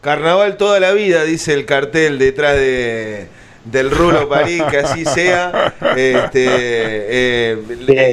[0.00, 3.26] Carnaval toda la vida, dice el cartel detrás de,
[3.64, 5.74] del Rulo París, que así sea.
[5.96, 7.58] Este, eh,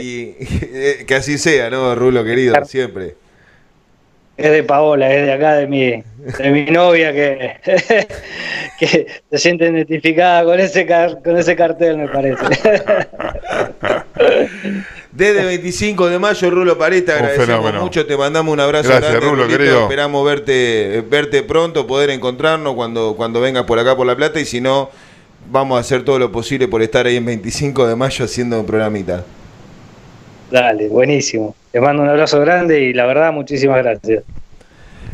[0.02, 0.36] y-
[0.74, 2.56] eh, que así sea, ¿no, Rulo querido?
[2.66, 3.16] Siempre.
[4.42, 7.58] Es de Paola, es de acá, de mi, de mi novia, que,
[8.80, 12.44] que se siente identificada con ese, car- con ese cartel, me parece.
[15.12, 19.28] Desde 25 de mayo, Rulo París, te agradecemos mucho, te mandamos un abrazo Gracias, grande.
[19.30, 19.58] Rulo, Rulito.
[19.60, 19.82] querido.
[19.84, 24.46] Esperamos verte, verte pronto, poder encontrarnos cuando, cuando vengas por acá por La Plata y
[24.46, 24.90] si no,
[25.52, 28.66] vamos a hacer todo lo posible por estar ahí en 25 de mayo haciendo un
[28.66, 29.26] programita.
[30.52, 31.56] Dale, buenísimo.
[31.72, 34.26] Les mando un abrazo grande y la verdad, muchísimas gracias.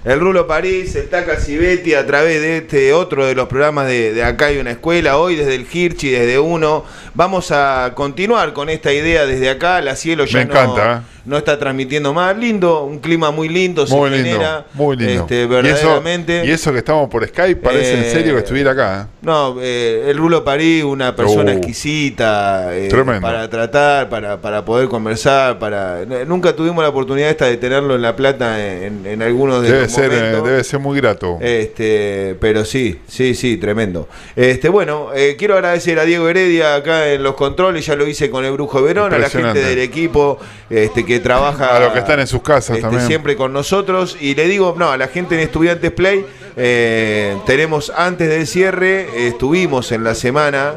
[0.08, 4.14] El Rulo París, el Taca Civetti, a través de este otro de los programas de,
[4.14, 6.86] de Acá hay una escuela, hoy desde el Hirchi, desde uno.
[7.14, 9.82] Vamos a continuar con esta idea desde acá.
[9.82, 11.20] La cielo ya Me no, encanta, ¿eh?
[11.26, 12.38] no está transmitiendo más.
[12.38, 14.66] Lindo, un clima muy lindo, Muy se lindo, genera.
[14.76, 15.24] muy lindo.
[15.24, 16.46] Este, y, eso, verdaderamente.
[16.46, 19.02] y eso que estamos por Skype parece en Eh, serio que estuviera acá.
[19.02, 19.18] ¿eh?
[19.24, 23.22] No, eh, el Rulo París, una persona Uh, exquisita eh, tremendo.
[23.22, 28.02] para tratar, para, para poder conversar, para nunca tuvimos la oportunidad esta de tenerlo en
[28.04, 31.38] La Plata en, en algunos de los ser, eh, debe ser muy grato.
[31.42, 34.08] Este, pero sí, sí, sí, tremendo.
[34.36, 38.30] Este, bueno, eh, quiero agradecer a Diego Heredia acá en los controles, ya lo hice
[38.30, 40.40] con el Brujo Verón, a la gente del equipo
[40.70, 43.08] este, que trabaja A los que están en sus casas este, también.
[43.08, 44.18] siempre con nosotros.
[44.20, 46.26] Y le digo, no, a la gente en Estudiantes Play,
[46.56, 50.74] eh, tenemos antes del cierre, eh, estuvimos en la semana,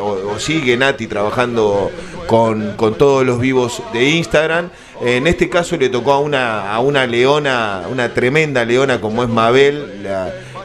[0.00, 1.90] o, o sigue Nati trabajando
[2.26, 4.70] con, con todos los vivos de Instagram.
[5.00, 9.28] En este caso le tocó a una, a una leona, una tremenda leona como es
[9.28, 10.06] Mabel,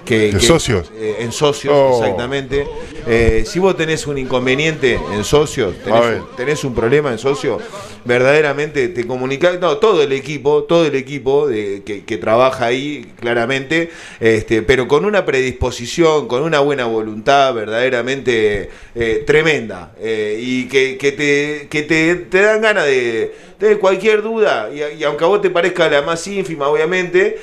[0.06, 0.92] que, ¿De que- socios?
[0.96, 2.00] eh, en socios, Oh.
[2.02, 2.66] exactamente.
[3.08, 7.60] Eh, si vos tenés un inconveniente en socios, tenés, un- tenés un problema en socio,
[8.06, 13.12] verdaderamente te comunicás, no, todo el equipo, todo el equipo de, que, que trabaja ahí,
[13.20, 13.90] claramente,
[14.20, 21.12] este, pero con una predisposición, con una buena voluntad verdaderamente eh, tremenda, y que, que
[21.12, 25.42] te, que te, te dan ganas de, de cualquier duda, y, y aunque a vos
[25.42, 27.38] te parezca la más ínfima, obviamente,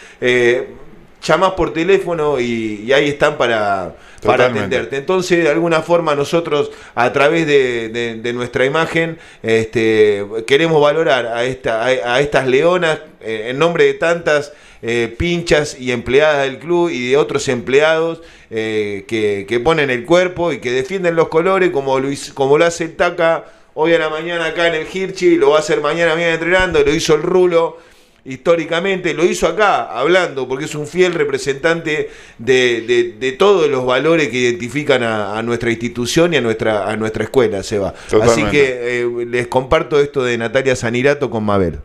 [1.23, 4.97] llamás por teléfono y, y ahí están para, para atenderte.
[4.97, 11.27] Entonces, de alguna forma, nosotros, a través de, de- de nuestra imagen, este, queremos valorar
[11.27, 14.53] a, esta, a, a estas leonas eh, en nombre de tantas
[14.83, 20.05] eh, pinchas y empleadas del club y de otros empleados eh, que, que ponen el
[20.05, 23.45] cuerpo y que defienden los colores, como lo, hizo- como lo hace el Taca
[23.75, 26.83] hoy a la mañana acá en el Hirchi, lo va a hacer mañana bien entrenando,
[26.83, 27.79] lo hizo el Rulo
[28.27, 33.87] históricamente, lo hizo acá, hablando, porque es un fiel representante de, de- de todos los
[33.87, 37.91] valores que identifican a, a nuestra institución y a nuestra, a nuestra escuela, Seba.
[37.91, 38.51] Así Totalmente.
[38.51, 41.79] que eh, les comparto esto de Natalia Sanirato con Mabel.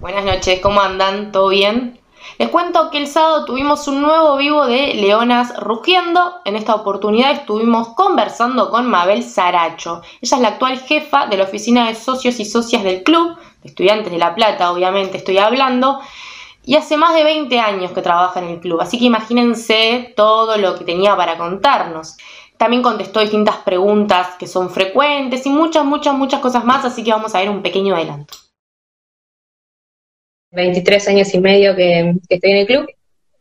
[0.00, 1.30] Buenas noches, ¿cómo andan?
[1.32, 1.98] ¿Todo bien?
[2.42, 6.40] Les cuento que el sábado tuvimos un nuevo vivo de Leonas Rugiendo.
[6.44, 10.02] En esta oportunidad estuvimos conversando con Mabel Saracho.
[10.20, 14.10] Ella es la actual jefa de la oficina de socios y socias del club, estudiantes
[14.10, 16.00] de La Plata, obviamente estoy hablando.
[16.64, 20.56] y hace más de 20 años que trabaja en el club, así que imagínense todo
[20.56, 22.16] lo que tenía para contarnos.
[22.56, 27.12] También contestó distintas preguntas que son frecuentes y muchas, muchas, muchas cosas más, así que
[27.12, 28.41] vamos a ver un pequeño adelanto.
[30.52, 32.86] 23 años y medio que, estoy en el club,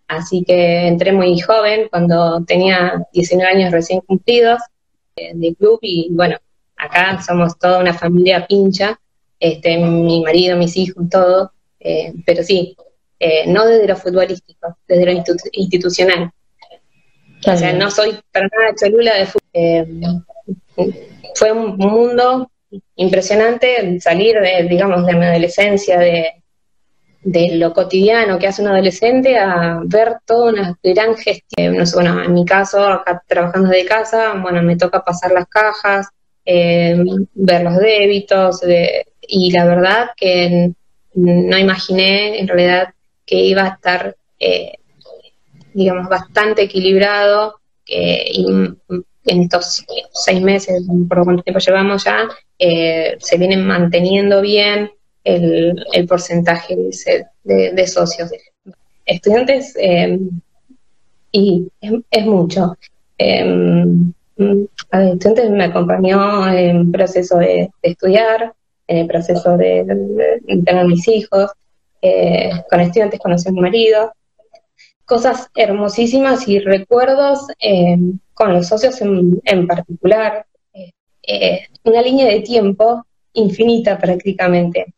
[0.08, 4.62] así que entré muy joven, cuando tenía 19 años recién cumplidos
[5.16, 6.38] eh, del club y bueno,
[6.78, 9.00] acá somos toda una familia pincha,
[9.40, 12.76] este, mi marido, mis hijos, todo, eh, pero sí,
[13.20, 16.32] eh, no desde lo futbolístico, desde lo institucional.
[17.48, 19.50] O sea, no soy para nada cholula de fútbol.
[19.54, 19.88] Eh,
[21.36, 22.50] fue un mundo
[22.96, 26.41] impresionante salir de, digamos, de mi adolescencia, de,
[27.24, 31.78] de lo cotidiano que hace un adolescente a ver toda una gran gestión.
[31.78, 35.48] No sé, bueno, en mi caso, acá trabajando de casa, bueno, me toca pasar las
[35.48, 36.08] cajas,
[36.46, 36.98] eh,
[37.34, 38.62] ver los débitos,
[39.22, 40.72] y la verdad que
[41.14, 42.94] no imaginé en realidad
[43.26, 44.74] que iba a estar, eh,
[45.74, 48.46] digamos, bastante equilibrado y
[49.26, 54.92] en estos seis meses, por cuánto tiempo llevamos ya, eh, se vienen manteniendo bien
[55.24, 56.76] el, porcentaje
[57.44, 58.32] de, socios.
[59.06, 60.20] Estudiantes, eh,
[61.32, 61.68] y
[62.10, 62.78] es, mucho.
[63.20, 68.54] a ver, estudiantes me acompañó en proceso de, estudiar,
[68.88, 71.52] en el proceso de, de tener mis hijos,
[72.02, 74.12] eh, con estudiantes conocí a mi marido,
[75.06, 77.98] cosas hermosísimas y recuerdos eh,
[78.34, 80.46] con los socios en, particular,
[81.24, 84.94] eh, una línea de tiempo infinita prácticamente.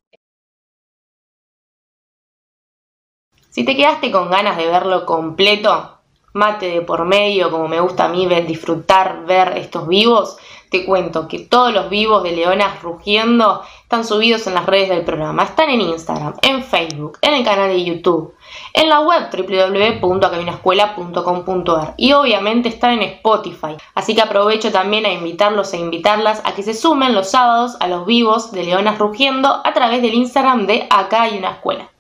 [3.54, 6.00] Si te quedaste con ganas de verlo completo,
[6.34, 10.38] mate de por medio, como me gusta a mí ver, disfrutar, ver estos vivos,
[10.72, 15.06] te cuento que todos los vivos de Leonas Rugiendo están subidos en las redes del
[15.06, 15.44] programa.
[15.44, 18.34] Están en Instagram, en Facebook, en el canal de YouTube,
[18.74, 23.78] en la web www.cabinascuela.com.ar y obviamente están en Spotify.
[23.94, 27.88] Así que aprovecho también a invitarlos e invitarlas a que se sumen los sábados a
[27.88, 31.92] los vivos de Leonas Rugiendo a través del Instagram de Acá hay una escuela.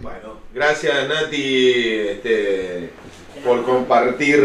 [0.00, 1.72] Bueno, gracias Nati.
[2.10, 2.90] Este
[3.44, 4.42] por compartir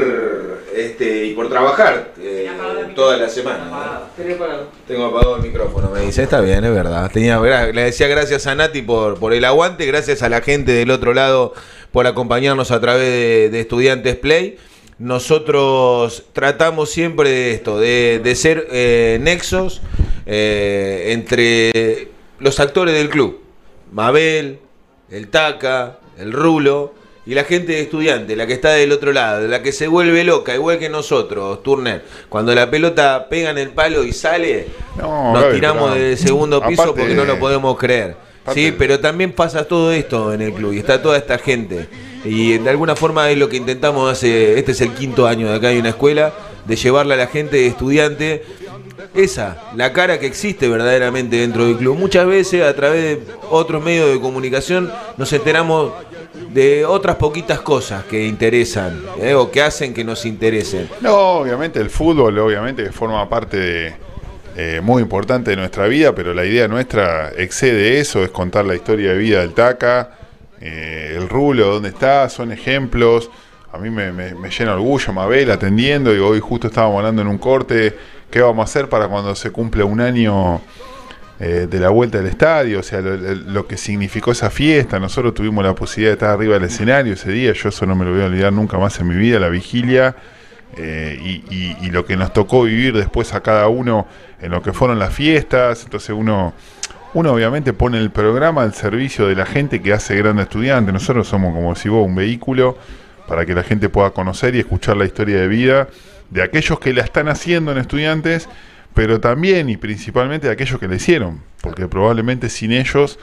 [0.76, 2.48] este y por trabajar eh,
[2.96, 4.04] toda la semana.
[4.88, 6.24] Tengo apagado el micrófono, me dice.
[6.24, 7.10] Está bien, es verdad.
[7.12, 10.92] Tenía, le decía gracias a Nati por, por el aguante, gracias a la gente del
[10.92, 11.54] otro lado
[11.92, 14.58] por acompañarnos a través de, Estudiantes Play.
[15.00, 19.82] Nosotros tratamos siempre de esto, de, ser eh, nexos
[20.26, 22.10] eh, entre
[22.40, 23.42] los actores del club.
[23.92, 24.60] Mabel,
[25.10, 26.94] el Taca, el Rulo
[27.26, 30.24] y la gente de estudiante, la que está del otro lado, la que se vuelve
[30.24, 35.54] loca, igual que nosotros, Turner, cuando la pelota pega en el palo y sale, nos
[35.54, 38.16] tiramos del segundo piso porque no lo podemos creer.
[38.54, 41.88] Sí, pero también pasa todo esto en el club y está toda esta gente.
[42.26, 45.56] Y de alguna forma es lo que intentamos hace, este es el quinto año de
[45.56, 46.34] acá hay una escuela,
[46.66, 48.44] de llevarle a la gente de estudiante
[49.14, 51.98] esa, la cara que existe verdaderamente dentro del club.
[51.98, 55.94] Muchas veces a través de otros medios de comunicación nos enteramos
[56.52, 59.34] de otras poquitas cosas que interesan ¿eh?
[59.34, 60.90] o que hacen que nos interesen.
[61.02, 63.96] No, obviamente el fútbol, obviamente forma parte
[64.56, 68.76] eh, muy importante de nuestra vida, pero la idea nuestra excede eso, es contar la
[68.76, 70.12] historia de vida del Taca,
[70.62, 73.32] eh, el rulo, dónde está, son ejemplos.
[73.72, 77.40] A mí me, me, llena orgullo Mabel atendiendo y hoy justo estábamos hablando en un
[77.40, 77.96] corte,
[78.34, 80.60] ¿qué vamos a hacer para cuando se cumple un año
[81.40, 85.00] eh, de la vuelta del estadio, o sea, lo, que significó esa fiesta.
[85.00, 88.06] Nosotros tuvimos la posibilidad de estar arriba del escenario ese día, yo eso no me
[88.06, 90.16] lo voy a olvidar nunca más en mi vida, la vigilia.
[90.76, 94.08] Eh, y, lo que nos tocó vivir después a cada uno
[94.42, 95.84] en lo que fueron las fiestas.
[95.84, 96.56] Entonces uno,
[97.14, 100.92] uno obviamente pone el programa al servicio de la gente que hace grande estudiante.
[100.92, 102.80] Nosotros somos como si vos un vehículo
[103.28, 105.88] para que la gente pueda conocer y escuchar la historia de vida
[106.34, 108.50] de aquellos que la están haciendo en estudiantes
[108.94, 113.20] pero también y principalmente de aquellos que le hicieron, porque probablemente sin ellos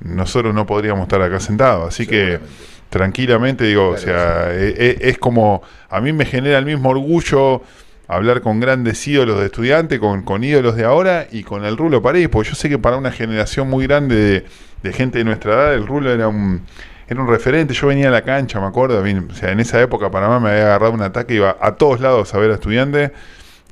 [0.00, 1.88] nosotros no podríamos estar acá sentados.
[1.88, 2.40] Así que
[2.88, 7.62] tranquilamente digo, o sea, e, e, es, como, a mí me genera el mismo orgullo
[8.08, 12.02] hablar con grandes ídolos de estudiantes, con, con ídolos de ahora y con el Rulo
[12.02, 14.44] Paredes, porque yo sé que para una generación muy grande
[14.82, 16.62] de, gente de nuestra edad, el Rulo era un,
[17.10, 17.74] era un referente.
[17.74, 20.66] Yo venía a la cancha, me acuerdo, o sea, en esa época Panamá me había
[20.66, 23.10] agarrado un ataque, iba a todos lados a ver a estudiantes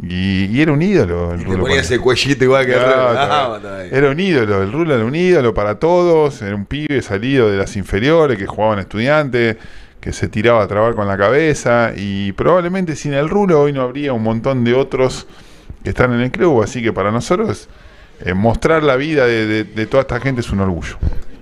[0.03, 1.35] y, era un ídolo.
[1.35, 3.59] El y te ponía ese cuellito igual que ah,
[3.91, 6.43] Era un ídolo, el Rulo era un ídolo para todos.
[6.43, 9.57] Era un pibe salido de las inferiores que jugaba en estudiantes,
[10.01, 11.93] que se tiraba a trabar con la cabeza.
[11.97, 15.27] Y probablemente sin el Rulo hoy no habría un montón de otros
[15.83, 16.63] que están en el club.
[16.63, 17.69] Así que para nosotros
[18.25, 20.97] eh, mostrar la vida de toda esta gente es un orgullo.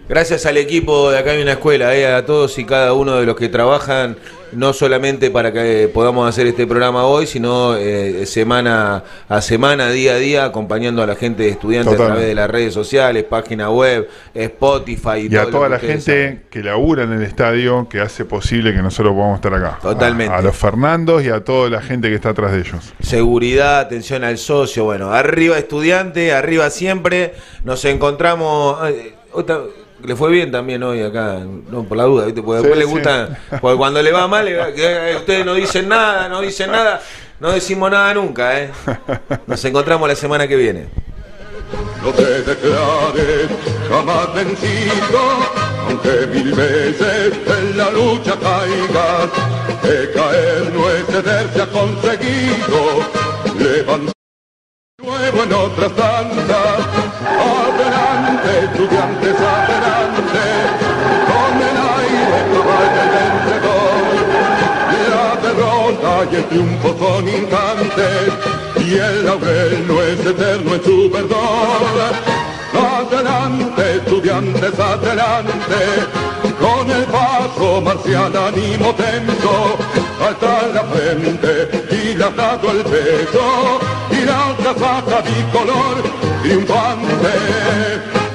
[0.09, 3.27] Gracias al equipo de acá hay una escuela, eh, a todos y cada uno de
[3.27, 4.17] los que trabajan,
[4.53, 10.13] no solamente para que podamos hacer este programa hoy, sino eh, semana a semana, día
[10.13, 13.69] a día, acompañando a la gente de estudiantes a través de las redes sociales, página
[13.71, 15.27] web, Spotify.
[15.29, 19.13] Y, a toda la gente que labura en el estadio, que hace posible que nosotros
[19.13, 19.81] podamos estar acá.
[19.83, 20.33] Totalmente.
[20.33, 22.95] A, los Fernandos y a toda la gente que está atrás de ellos.
[23.01, 27.35] Seguridad, atención al socio, bueno, arriba estudiante, arriba siempre.
[27.65, 28.89] Nos encontramos...
[28.89, 29.15] Eh,
[30.03, 31.41] le fue bien también hoy acá,
[31.71, 32.43] no por la duda, ¿viste?
[32.43, 36.41] Porque después le gusta, porque cuando le va mal, eh, ustedes no dicen nada, no
[36.41, 37.01] dicen nada,
[37.41, 38.71] no decimos nada nunca, ¿eh?
[39.47, 40.87] Nos encontramos la semana que viene.
[42.03, 43.49] No te declares
[43.91, 45.21] jamás vencido,
[45.89, 49.31] aunque mil veces en la lucha caigas,
[49.83, 53.01] que caer no es ceder, ha conseguido,
[53.59, 54.16] levantar
[55.03, 56.79] nuevo en otras tantas,
[57.29, 60.45] adelante estudiantes, adelante,
[61.29, 64.07] con el aire caballa el vencedor,
[65.13, 68.27] la derrota y el triunfo son instantes,
[68.87, 72.37] y el laurel no es eterno en su verdor.
[72.73, 75.81] Adelante, estudiantes, adelante,
[76.59, 79.76] con el paso marcial ánimo tenso,
[80.27, 81.69] alta la frente
[82.37, 86.03] dado el peso, y la otra faja bicolor,
[86.43, 88.26] triunfante